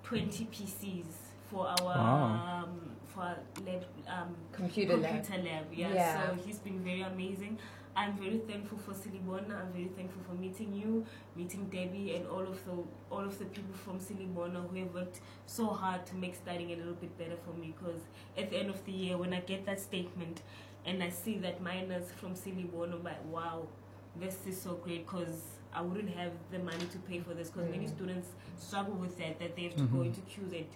twenty 0.02 0.44
PCs 0.46 1.04
for 1.50 1.66
our 1.68 1.84
Wow. 1.84 2.62
um, 2.64 2.80
for 3.06 3.36
lab 3.66 3.84
um 4.06 4.34
Computer 4.52 4.96
lab. 4.96 5.24
computer 5.24 5.42
lab. 5.48 5.64
Yeah. 5.72 5.94
Yeah. 5.94 6.26
So 6.30 6.34
he's 6.44 6.58
been 6.58 6.80
very 6.84 7.02
amazing. 7.02 7.58
I'm 7.96 8.14
very 8.16 8.38
thankful 8.38 8.78
for 8.78 8.92
Silibona. 8.92 9.60
I'm 9.60 9.72
very 9.72 9.90
thankful 9.96 10.22
for 10.26 10.34
meeting 10.34 10.74
you, 10.74 11.06
meeting 11.36 11.66
Debbie, 11.66 12.16
and 12.16 12.26
all 12.26 12.40
of 12.42 12.64
the 12.64 12.72
all 13.10 13.24
of 13.24 13.38
the 13.38 13.44
people 13.44 13.74
from 13.84 14.00
Silibona 14.00 14.68
who 14.68 14.76
have 14.80 14.92
worked 14.92 15.20
so 15.46 15.66
hard 15.68 16.04
to 16.06 16.16
make 16.16 16.34
studying 16.34 16.72
a 16.72 16.76
little 16.76 16.94
bit 16.94 17.16
better 17.16 17.36
for 17.44 17.52
me. 17.58 17.72
Because 17.78 18.00
at 18.36 18.50
the 18.50 18.56
end 18.56 18.70
of 18.70 18.84
the 18.84 18.92
year, 18.92 19.16
when 19.16 19.32
I 19.32 19.40
get 19.40 19.64
that 19.66 19.78
statement 19.80 20.42
and 20.84 21.02
I 21.04 21.08
see 21.10 21.38
that 21.38 21.62
minors 21.62 22.10
from 22.16 22.34
Silibona, 22.34 22.94
I'm 22.94 23.04
like, 23.04 23.24
wow, 23.30 23.68
this 24.16 24.38
is 24.46 24.60
so 24.60 24.74
great. 24.74 25.06
Because 25.06 25.42
I 25.72 25.80
wouldn't 25.80 26.10
have 26.16 26.32
the 26.50 26.58
money 26.58 26.86
to 26.90 26.98
pay 26.98 27.20
for 27.20 27.32
this. 27.34 27.50
Because 27.50 27.70
many 27.70 27.86
Mm. 27.86 27.94
students 27.96 28.28
struggle 28.58 28.94
with 28.94 29.16
that. 29.18 29.38
That 29.38 29.54
they 29.54 29.62
have 29.64 29.76
to 29.76 29.84
go 29.84 29.98
Mhm. 29.98 30.06
into 30.06 30.20
queues 30.22 30.52
at 30.52 30.66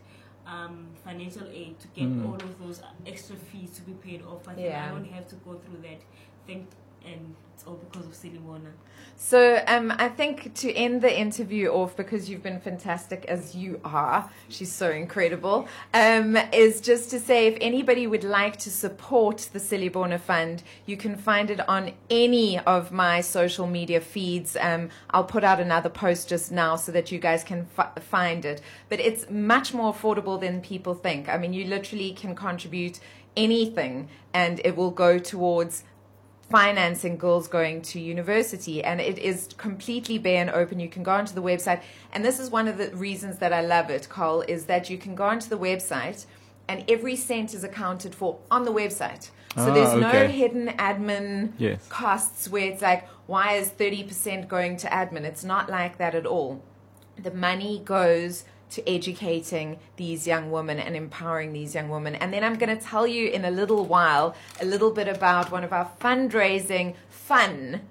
um, 0.47 0.87
financial 1.05 1.47
aid 1.49 1.79
to 1.79 1.89
get 1.89 2.07
Mm. 2.09 2.27
all 2.27 2.35
of 2.37 2.59
those 2.59 2.81
extra 3.05 3.37
fees 3.37 3.71
to 3.73 3.83
be 3.83 3.93
paid 3.93 4.23
off. 4.23 4.45
But 4.45 4.59
Yeah. 4.59 4.87
I 4.87 4.89
don't 4.95 5.05
have 5.17 5.27
to 5.29 5.37
go 5.37 5.59
through 5.59 5.83
that. 5.83 6.01
Thank 6.47 6.69
and 7.05 7.35
it's 7.55 7.65
all 7.67 7.75
because 7.75 8.07
of 8.07 8.13
Silibona. 8.13 8.73
So 9.21 9.65
um, 9.67 9.93
I 9.99 10.09
think 10.09 10.55
to 10.55 10.73
end 10.73 11.03
the 11.03 11.19
interview 11.19 11.71
off, 11.71 11.97
because 11.97 12.31
you've 12.31 12.43
been 12.43 12.61
fantastic 12.61 13.25
as 13.25 13.53
you 13.57 13.81
are, 13.85 14.31
she's 14.49 14.71
so 14.71 14.93
incredible, 14.93 15.67
um, 15.93 16.37
is 16.53 16.81
just 16.81 17.11
to 17.11 17.19
say 17.19 17.49
if 17.49 17.59
anybody 17.61 18.07
would 18.07 18.23
like 18.23 18.59
to 18.59 18.71
support 18.71 19.49
the 19.53 19.59
Silibona 19.59 20.21
Fund, 20.21 20.63
you 20.87 20.97
can 20.97 21.17
find 21.17 21.51
it 21.51 21.69
on 21.69 21.95
any 22.09 22.61
of 22.61 22.93
my 22.93 23.21
social 23.21 23.67
media 23.67 24.01
feeds. 24.01 24.57
Um, 24.61 24.89
I'll 25.11 25.25
put 25.25 25.43
out 25.43 25.59
another 25.59 25.89
post 25.89 26.29
just 26.29 26.53
now 26.53 26.77
so 26.77 26.93
that 26.93 27.11
you 27.11 27.19
guys 27.19 27.43
can 27.43 27.67
fi- 27.67 27.91
find 28.01 28.45
it. 28.45 28.63
But 28.89 29.01
it's 29.01 29.29
much 29.29 29.75
more 29.75 29.93
affordable 29.93 30.41
than 30.41 30.61
people 30.61 30.95
think. 30.95 31.29
I 31.29 31.39
mean, 31.39 31.53
you 31.53 31.65
literally 31.65 32.13
can 32.13 32.37
contribute 32.37 33.01
anything 33.37 34.09
and 34.33 34.61
it 34.65 34.77
will 34.77 34.93
go 34.93 35.19
towards 35.19 35.83
financing 36.51 37.17
girls 37.19 37.47
going 37.49 37.83
to 37.83 38.01
university 38.01 38.83
and 38.83 39.01
it 39.01 39.19
is 39.19 39.49
completely 39.59 40.17
bare 40.19 40.41
and 40.41 40.51
open 40.51 40.81
you 40.81 40.89
can 40.89 41.03
go 41.03 41.11
onto 41.13 41.35
the 41.35 41.43
website 41.43 41.83
and 42.13 42.25
this 42.25 42.39
is 42.41 42.51
one 42.51 42.67
of 42.67 42.79
the 42.79 42.89
reasons 42.97 43.39
that 43.39 43.53
i 43.53 43.61
love 43.61 43.91
it 43.91 44.09
Carl, 44.09 44.43
is 44.49 44.65
that 44.65 44.89
you 44.89 44.97
can 44.97 45.15
go 45.15 45.25
onto 45.25 45.49
the 45.49 45.59
website 45.59 46.25
and 46.67 46.85
every 46.89 47.17
cent 47.17 47.53
is 47.53 47.65
accounted 47.65 48.15
for 48.15 48.39
on 48.51 48.65
the 48.65 48.73
website 48.73 49.31
so 49.57 49.71
Ah, 49.71 49.75
there's 49.75 49.95
no 50.01 50.09
okay. 50.09 50.31
hidden 50.33 50.69
admin 50.79 51.53
Yes. 51.59 51.87
costs 51.89 52.49
where 52.49 52.65
it's 52.71 52.81
like 52.83 53.07
why 53.27 53.55
is 53.55 53.69
30% 53.71 54.49
going 54.49 54.77
to 54.79 54.87
admin 54.89 55.25
it's 55.25 55.45
not 55.45 55.69
like 55.69 55.99
that 55.99 56.15
at 56.15 56.25
all 56.25 56.63
the 57.23 57.31
money 57.33 57.83
goes 57.85 58.45
to 58.71 58.89
educating 58.89 59.79
these 59.97 60.27
young 60.27 60.51
women 60.51 60.79
and 60.79 60.97
empowering 60.97 61.53
these 61.53 61.75
young 61.75 61.89
women. 61.89 62.15
And 62.15 62.33
then 62.33 62.45
I'm 62.45 62.57
going 62.57 62.77
to 62.77 62.83
tell 62.83 63.07
you 63.07 63.29
in 63.29 63.45
a 63.45 63.51
little 63.51 63.85
while 63.85 64.35
a 64.61 64.65
little 64.65 64.91
bit 64.91 65.09
about 65.09 65.51
one 65.51 65.65
of 65.65 65.73
our 65.73 65.91
fundraising 66.01 66.95
fun 67.09 67.83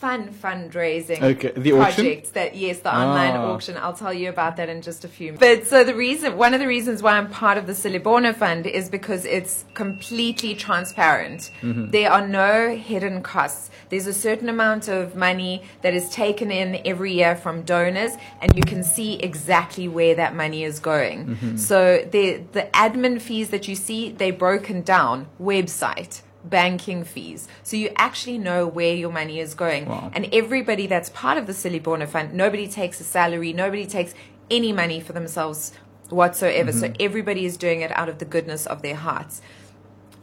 fun 0.00 0.28
fundraising 0.42 1.20
Okay, 1.22 1.50
the 1.56 1.72
projects 1.72 2.30
that 2.30 2.54
yes 2.56 2.78
the 2.80 2.94
online 2.94 3.34
Ah. 3.36 3.50
auction. 3.52 3.76
I'll 3.76 3.92
tell 4.04 4.12
you 4.22 4.28
about 4.28 4.56
that 4.58 4.68
in 4.68 4.80
just 4.82 5.04
a 5.04 5.08
few 5.08 5.32
but 5.32 5.66
so 5.66 5.82
the 5.84 5.94
reason 5.94 6.36
one 6.36 6.52
of 6.54 6.60
the 6.60 6.66
reasons 6.76 7.02
why 7.02 7.12
i'm 7.18 7.28
part 7.30 7.56
of 7.58 7.66
the 7.66 7.72
Silibona 7.82 8.32
fund 8.34 8.66
is 8.66 8.88
because 8.88 9.24
it's 9.24 9.64
completely 9.74 10.54
transparent. 10.54 11.40
Mm-hmm. 11.62 11.90
there 11.90 12.10
are 12.16 12.26
no 12.26 12.74
hidden 12.76 13.22
costs. 13.22 13.70
There's 13.90 14.06
a 14.06 14.12
certain 14.14 14.48
amount 14.48 14.84
of 14.88 15.16
money 15.16 15.62
that 15.82 15.94
is 15.94 16.10
taken 16.10 16.50
in 16.50 16.68
every 16.84 17.12
year 17.20 17.34
from 17.44 17.62
donors 17.62 18.12
and 18.40 18.54
you 18.58 18.62
can 18.62 18.82
see 18.84 19.10
exactly 19.30 19.88
where 19.88 20.14
that 20.14 20.32
money 20.44 20.62
is 20.70 20.78
going. 20.92 21.18
Mm-hmm. 21.26 21.56
so 21.56 21.78
the 22.14 22.24
the 22.52 22.64
admin 22.84 23.20
fees 23.20 23.48
that 23.54 23.64
you 23.68 23.74
see 23.86 24.00
they're 24.18 24.40
broken 24.48 24.82
down. 24.82 25.26
Website 25.40 26.22
banking 26.44 27.04
fees. 27.04 27.48
So 27.62 27.76
you 27.76 27.90
actually 27.96 28.38
know 28.38 28.66
where 28.66 28.94
your 28.94 29.10
money 29.10 29.40
is 29.40 29.54
going. 29.54 29.86
Wow. 29.86 30.10
And 30.14 30.28
everybody 30.32 30.86
that's 30.86 31.10
part 31.10 31.38
of 31.38 31.46
the 31.46 31.52
Silibona 31.52 32.08
Fund, 32.08 32.32
nobody 32.32 32.68
takes 32.68 33.00
a 33.00 33.04
salary, 33.04 33.52
nobody 33.52 33.86
takes 33.86 34.14
any 34.50 34.72
money 34.72 35.00
for 35.00 35.12
themselves 35.12 35.72
whatsoever. 36.08 36.72
So 36.72 36.88
mm-hmm. 36.88 36.96
everybody 37.00 37.44
is 37.44 37.56
doing 37.56 37.80
it 37.80 37.96
out 37.96 38.08
of 38.08 38.18
the 38.18 38.24
goodness 38.24 38.66
of 38.66 38.82
their 38.82 38.96
hearts. 38.96 39.42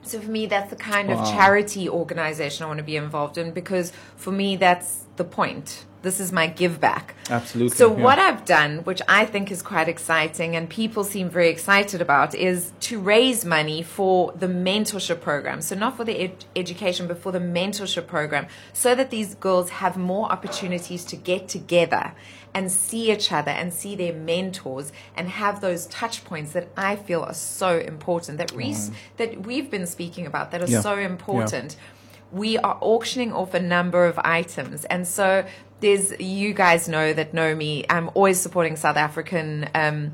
So 0.04 0.20
for 0.20 0.30
me, 0.30 0.46
that's 0.46 0.70
the 0.70 0.76
kind 0.76 1.10
of 1.10 1.26
charity 1.28 1.90
organization 1.90 2.64
I 2.64 2.68
want 2.68 2.78
to 2.78 2.84
be 2.84 2.96
involved 2.96 3.40
in 3.40 3.52
because 3.52 3.92
for 4.16 4.32
me, 4.32 4.56
that's 4.56 5.05
the 5.18 5.24
point. 5.24 5.86
This 6.02 6.20
is 6.20 6.32
my 6.32 6.46
give 6.46 6.80
back. 6.80 7.16
Absolutely, 7.32 7.76
So 7.76 7.90
yeah. 7.96 8.04
what 8.04 8.20
I've 8.20 8.46
done, 8.46 8.80
which 8.84 9.02
I 9.08 9.26
think 9.26 9.50
is 9.50 9.64
quite 9.64 9.88
exciting 9.90 10.56
and 10.56 10.70
people 10.70 11.04
seem 11.04 11.32
very 11.32 11.50
excited 11.50 12.00
about, 12.00 12.36
is 12.36 12.72
to 12.82 13.00
raise 13.00 13.44
money 13.44 13.82
for 13.82 14.32
the 14.34 14.46
mentorship 14.46 15.22
program. 15.22 15.62
So 15.62 15.74
not 15.74 15.98
for 15.98 16.04
the 16.04 16.16
ed- 16.26 16.46
education, 16.56 17.08
but 17.08 17.18
for 17.18 17.32
the 17.32 17.40
mentorship 17.40 18.06
program, 18.06 18.46
so 18.72 18.94
that 18.94 19.10
these 19.10 19.34
girls 19.34 19.72
have 19.72 19.98
more 19.98 20.32
opportunities 20.32 21.06
to 21.06 21.16
get 21.16 21.48
together 21.48 22.14
and 22.54 22.72
see 22.72 23.12
each 23.12 23.32
other 23.32 23.52
and 23.52 23.74
see 23.74 23.96
their 23.96 24.14
mentors 24.14 24.92
and 25.18 25.28
have 25.28 25.60
those 25.60 25.88
touch 25.88 26.24
points 26.24 26.52
that 26.52 26.68
I 26.78 26.98
feel 26.98 27.24
are 27.24 27.34
so 27.34 27.80
important 27.80 28.38
that 28.38 28.52
Reese, 28.52 28.92
that 29.18 29.42
we've 29.42 29.72
been 29.72 29.88
speaking 29.88 30.28
about 30.28 30.52
that 30.52 30.62
are 30.62 30.68
Yeah. 30.68 30.82
so 30.82 30.98
important 31.00 31.78
we 32.36 32.58
are 32.58 32.78
auctioning 32.82 33.32
off 33.32 33.54
a 33.54 33.60
number 33.62 34.06
of 34.06 34.20
items. 34.20 34.84
And 34.86 35.08
so 35.08 35.46
there's, 35.80 36.12
you 36.20 36.54
guys 36.54 36.90
know 36.90 37.14
that 37.14 37.34
know 37.34 37.56
me, 37.56 37.86
I'm 37.90 38.10
always 38.14 38.42
supporting 38.42 38.76
South 38.76 38.98
African 38.98 39.70
um, 39.74 40.12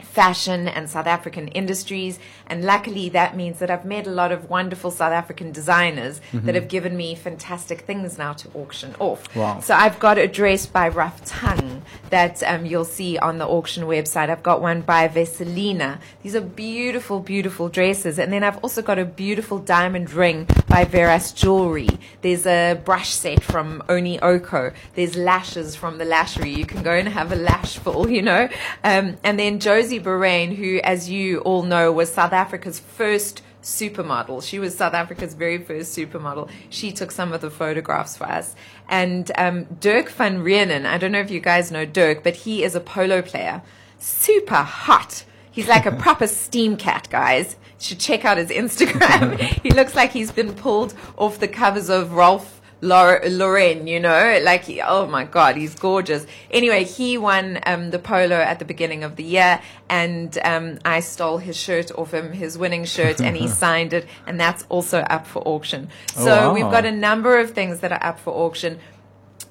fashion 0.00 0.68
and 0.68 0.88
South 0.88 1.06
African 1.06 1.48
industries. 1.48 2.18
And 2.46 2.64
luckily, 2.64 3.08
that 3.10 3.36
means 3.36 3.58
that 3.58 3.70
I've 3.70 3.84
met 3.84 4.06
a 4.06 4.10
lot 4.10 4.32
of 4.32 4.48
wonderful 4.48 4.90
South 4.90 5.12
African 5.12 5.52
designers 5.52 6.20
that 6.32 6.54
have 6.54 6.68
given 6.68 6.96
me 6.96 7.14
fantastic 7.14 7.82
things 7.82 8.18
now 8.18 8.32
to 8.32 8.48
auction 8.54 8.94
off. 8.98 9.34
Wow. 9.34 9.60
So 9.60 9.74
I've 9.74 9.98
got 9.98 10.18
a 10.18 10.26
dress 10.26 10.66
by 10.66 10.88
Rough 10.88 11.24
Tongue 11.24 11.82
that 12.10 12.42
um, 12.42 12.64
you'll 12.64 12.84
see 12.84 13.18
on 13.18 13.38
the 13.38 13.46
auction 13.46 13.84
website. 13.84 14.30
I've 14.30 14.42
got 14.42 14.60
one 14.60 14.80
by 14.80 15.08
Veselina. 15.08 15.98
These 16.22 16.34
are 16.34 16.40
beautiful, 16.40 17.20
beautiful 17.20 17.68
dresses. 17.68 18.18
And 18.18 18.32
then 18.32 18.42
I've 18.42 18.58
also 18.58 18.82
got 18.82 18.98
a 18.98 19.04
beautiful 19.04 19.58
diamond 19.58 20.12
ring 20.12 20.46
by 20.68 20.84
Veras 20.84 21.34
Jewelry. 21.34 21.88
There's 22.22 22.46
a 22.46 22.80
brush 22.84 23.10
set 23.10 23.42
from 23.42 23.82
Oni 23.88 24.18
Oko. 24.20 24.72
There's 24.94 25.16
lashes 25.16 25.76
from 25.76 25.98
the 25.98 26.04
lashery. 26.04 26.56
You 26.56 26.66
can 26.66 26.82
go 26.82 26.92
and 26.92 27.08
have 27.08 27.32
a 27.32 27.36
lash 27.36 27.78
full, 27.78 28.08
you 28.16 28.22
know. 28.22 28.48
Um, 28.84 29.16
and 29.24 29.38
then 29.38 29.60
Josie 29.88 30.00
Borain, 30.00 30.54
who, 30.54 30.80
as 30.84 31.08
you 31.08 31.38
all 31.38 31.62
know, 31.62 31.90
was 31.90 32.12
South 32.12 32.34
Africa's 32.34 32.78
first 32.78 33.40
supermodel. 33.62 34.42
She 34.42 34.58
was 34.58 34.76
South 34.76 34.92
Africa's 34.92 35.32
very 35.32 35.56
first 35.56 35.96
supermodel. 35.96 36.50
She 36.68 36.92
took 36.92 37.10
some 37.10 37.32
of 37.32 37.40
the 37.40 37.48
photographs 37.50 38.14
for 38.14 38.24
us. 38.24 38.54
And 38.86 39.32
um, 39.38 39.64
Dirk 39.80 40.10
van 40.10 40.40
Rienen, 40.40 40.84
I 40.84 40.98
don't 40.98 41.10
know 41.10 41.20
if 41.20 41.30
you 41.30 41.40
guys 41.40 41.70
know 41.70 41.86
Dirk, 41.86 42.22
but 42.22 42.36
he 42.36 42.64
is 42.64 42.74
a 42.74 42.80
polo 42.80 43.22
player. 43.22 43.62
Super 43.98 44.56
hot. 44.56 45.24
He's 45.50 45.68
like 45.68 45.86
a 45.86 45.92
proper 46.04 46.26
steam 46.26 46.76
cat, 46.76 47.08
guys. 47.10 47.56
You 47.78 47.84
should 47.86 48.00
check 48.00 48.26
out 48.26 48.36
his 48.36 48.50
Instagram. 48.50 49.38
he 49.62 49.70
looks 49.70 49.94
like 49.94 50.12
he's 50.12 50.30
been 50.30 50.52
pulled 50.52 50.92
off 51.16 51.38
the 51.38 51.48
covers 51.48 51.88
of 51.88 52.12
Ralph 52.12 52.57
Lauren, 52.80 53.86
you 53.86 54.00
know, 54.00 54.40
like, 54.42 54.64
oh 54.86 55.06
my 55.06 55.24
God, 55.24 55.56
he's 55.56 55.74
gorgeous. 55.74 56.26
Anyway, 56.50 56.84
he 56.84 57.18
won 57.18 57.58
um, 57.66 57.90
the 57.90 57.98
polo 57.98 58.36
at 58.36 58.58
the 58.58 58.64
beginning 58.64 59.04
of 59.04 59.16
the 59.16 59.24
year, 59.24 59.60
and 59.88 60.38
um, 60.44 60.78
I 60.84 61.00
stole 61.00 61.38
his 61.38 61.56
shirt 61.56 61.90
off 61.92 62.12
him, 62.14 62.32
his 62.32 62.56
winning 62.56 62.84
shirt, 62.84 63.20
and 63.20 63.36
he 63.36 63.48
signed 63.64 63.92
it, 63.92 64.06
and 64.26 64.38
that's 64.38 64.64
also 64.68 65.00
up 65.00 65.26
for 65.26 65.42
auction. 65.46 65.88
Oh, 66.16 66.24
So 66.24 66.30
wow. 66.48 66.54
we've 66.54 66.70
got 66.70 66.84
a 66.84 66.92
number 66.92 67.38
of 67.38 67.50
things 67.52 67.80
that 67.80 67.92
are 67.92 68.02
up 68.02 68.20
for 68.20 68.32
auction. 68.32 68.78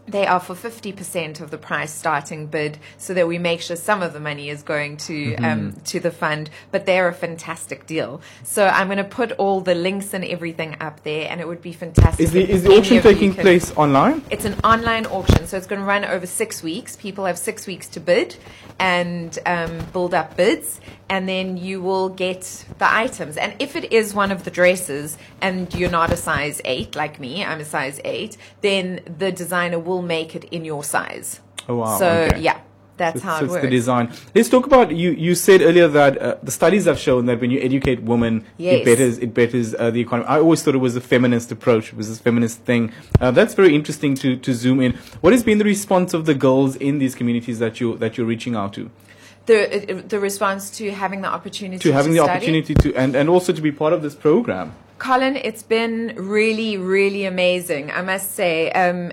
They 0.07 0.25
are 0.25 0.39
for 0.39 0.55
50% 0.55 1.41
of 1.41 1.51
the 1.51 1.57
price 1.57 1.93
starting 1.93 2.47
bid 2.47 2.77
so 2.97 3.13
that 3.13 3.27
we 3.27 3.37
make 3.37 3.61
sure 3.61 3.75
some 3.75 4.01
of 4.01 4.13
the 4.13 4.19
money 4.19 4.49
is 4.49 4.63
going 4.63 4.97
to 4.97 5.17
Mm-hmm. 5.17 5.45
um, 5.45 5.73
to 5.85 5.99
the 5.99 6.11
fund, 6.11 6.49
but 6.71 6.85
they're 6.85 7.07
a 7.07 7.13
fantastic 7.13 7.85
deal. 7.85 8.21
So 8.43 8.65
I'm 8.67 8.87
going 8.87 8.97
to 8.97 9.03
put 9.03 9.31
all 9.33 9.61
the 9.61 9.75
links 9.75 10.13
and 10.13 10.23
everything 10.23 10.77
up 10.79 11.03
there, 11.03 11.27
and 11.29 11.41
it 11.41 11.47
would 11.47 11.61
be 11.61 11.73
fantastic. 11.73 12.21
Is 12.23 12.31
the 12.31 12.49
is 12.49 12.63
the 12.63 12.71
auction 12.77 13.01
taking 13.01 13.33
can- 13.33 13.41
place 13.41 13.71
online? 13.75 14.23
It's 14.29 14.45
an 14.45 14.55
online 14.63 15.05
auction, 15.07 15.47
so 15.47 15.57
it's 15.57 15.67
going 15.67 15.81
to 15.81 15.85
run 15.87 16.05
over 16.05 16.25
six 16.25 16.63
weeks. 16.63 16.95
People 16.95 17.25
have 17.25 17.37
six 17.37 17.67
weeks 17.67 17.87
to 17.89 17.99
bid 17.99 18.35
and 18.79 19.37
um, 19.45 19.79
build 19.91 20.13
up 20.13 20.37
bids, 20.37 20.79
and 21.09 21.27
then 21.27 21.57
you 21.57 21.81
will 21.81 22.09
get 22.09 22.65
the 22.77 22.93
items. 22.93 23.37
And 23.37 23.53
if 23.59 23.75
it 23.75 23.91
is 23.91 24.13
one 24.13 24.31
of 24.31 24.43
the 24.43 24.51
dresses 24.51 25.17
and 25.41 25.73
you're 25.73 25.89
not 25.91 26.11
a 26.11 26.17
size 26.17 26.61
eight 26.63 26.95
like 26.95 27.19
me, 27.19 27.43
I'm 27.43 27.59
a 27.59 27.65
size 27.65 27.99
eight, 28.05 28.37
then 28.61 29.01
the 29.17 29.31
designer 29.31 29.79
will 29.79 29.96
make 30.01 30.35
it 30.35 30.43
in 30.45 30.65
your 30.65 30.83
size. 30.83 31.41
Oh 31.69 31.75
wow! 31.77 31.97
so 31.97 32.07
okay. 32.07 32.39
yeah, 32.39 32.59
that's 32.97 33.21
So- 33.21 33.27
how 33.27 33.35
so 33.37 33.41
it 33.41 33.45
it's 33.45 33.51
works. 33.53 33.63
the 33.65 33.69
design. 33.69 34.11
Let's 34.33 34.49
talk 34.49 34.65
about 34.65 34.91
you. 34.95 35.11
You 35.11 35.35
said 35.35 35.61
earlier 35.61 35.87
that 35.89 36.17
uh, 36.17 36.35
the 36.41 36.51
studies 36.51 36.85
have 36.85 36.97
shown 36.97 37.25
that 37.25 37.41
when 37.41 37.51
you 37.51 37.59
educate 37.59 38.01
women, 38.03 38.45
Yes. 38.57 38.81
it 38.81 38.85
betters 38.85 39.17
it 39.19 39.33
betters 39.33 39.75
uh, 39.75 39.91
the 39.91 39.99
economy. 40.01 40.27
I 40.29 40.39
always 40.39 40.63
thought 40.63 40.75
it 40.75 40.79
was 40.89 40.95
a 40.95 41.01
feminist 41.01 41.51
approach. 41.51 41.89
It 41.91 41.97
was 41.97 42.07
this 42.09 42.19
feminist 42.19 42.59
thing. 42.61 42.91
Uh, 43.19 43.31
that's 43.31 43.53
very 43.53 43.75
interesting 43.75 44.15
to 44.15 44.37
to 44.37 44.53
zoom 44.53 44.79
in. 44.81 44.93
What 45.21 45.33
has 45.33 45.43
been 45.43 45.57
the 45.57 45.65
response 45.65 46.13
of 46.13 46.25
the 46.25 46.33
girls 46.35 46.75
in 46.77 46.99
these 46.99 47.13
communities 47.15 47.59
that 47.59 47.79
you 47.81 47.97
that 47.97 48.17
you're 48.17 48.27
reaching 48.27 48.55
out 48.55 48.73
to? 48.73 48.89
the 49.45 49.59
uh, 49.97 50.01
the 50.13 50.19
response 50.19 50.69
to 50.77 50.91
having 50.91 51.21
the 51.21 51.27
opportunity 51.37 51.79
To 51.79 51.93
having 51.93 52.11
the 52.13 52.19
study? 52.19 52.31
opportunity 52.37 52.73
to 52.83 52.93
and 52.95 53.15
and 53.15 53.29
also 53.29 53.51
to 53.53 53.61
be 53.61 53.71
part 53.71 53.93
of 53.93 54.01
this 54.01 54.15
program. 54.15 54.73
Colin, 54.99 55.35
it's 55.35 55.63
been 55.63 56.13
really, 56.17 56.75
really 56.77 57.23
amazing. 57.25 57.91
I 57.91 58.01
must 58.01 58.33
say. 58.35 58.71
Um, 58.71 59.11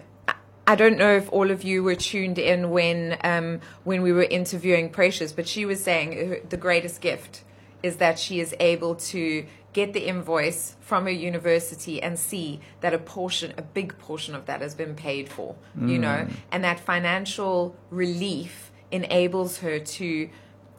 I- 0.66 0.74
don't 0.77 0.98
know 0.98 1.14
if 1.16 1.31
all 1.33 1.50
of 1.50 1.62
you 1.62 1.83
were 1.83 1.94
tuned 1.94 2.38
in 2.38 2.70
when 2.70 3.18
um, 3.22 3.61
when 3.85 4.03
we 4.03 4.12
were 4.12 4.24
interviewing 4.24 4.90
Precious, 4.90 5.33
but 5.33 5.46
she 5.46 5.64
was 5.64 5.83
saying 5.83 6.40
the 6.48 6.57
greatest 6.57 7.00
gift 7.00 7.44
is 7.83 7.96
that 7.96 8.18
she 8.18 8.40
is 8.40 8.55
able 8.61 8.94
to 8.94 9.44
get 9.74 9.92
the 9.92 10.07
invoice 10.07 10.77
from 10.81 11.05
her 11.05 11.11
university 11.11 12.00
and 12.00 12.18
see 12.18 12.61
that 12.81 12.94
a 12.94 12.98
portion, 12.98 13.53
a 13.59 13.62
big 13.62 13.98
portion 13.98 14.35
of 14.35 14.46
that 14.46 14.61
has 14.62 14.74
been 14.74 14.94
paid 14.94 15.29
for, 15.29 15.57
you 15.79 15.98
know, 15.98 16.29
and 16.53 16.62
that 16.64 16.79
financial 16.79 17.74
relief 17.90 18.70
enables 18.92 19.59
her 19.59 19.79
to 19.81 20.31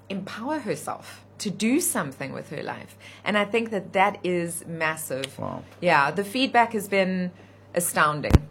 empower 0.10 0.60
herself 0.60 1.26
to 1.38 1.50
do 1.52 1.82
something 1.82 2.32
with 2.32 2.50
her 2.50 2.64
life. 2.64 2.98
And 3.26 3.38
I 3.38 3.44
think 3.44 3.70
that 3.72 3.92
that 3.94 4.18
is 4.24 4.66
massive. 4.66 5.38
Wow. 5.38 5.64
Yeah, 5.82 6.10
the 6.12 6.24
feedback 6.24 6.72
has 6.74 6.88
been 6.88 7.32
astounding. 7.74 8.48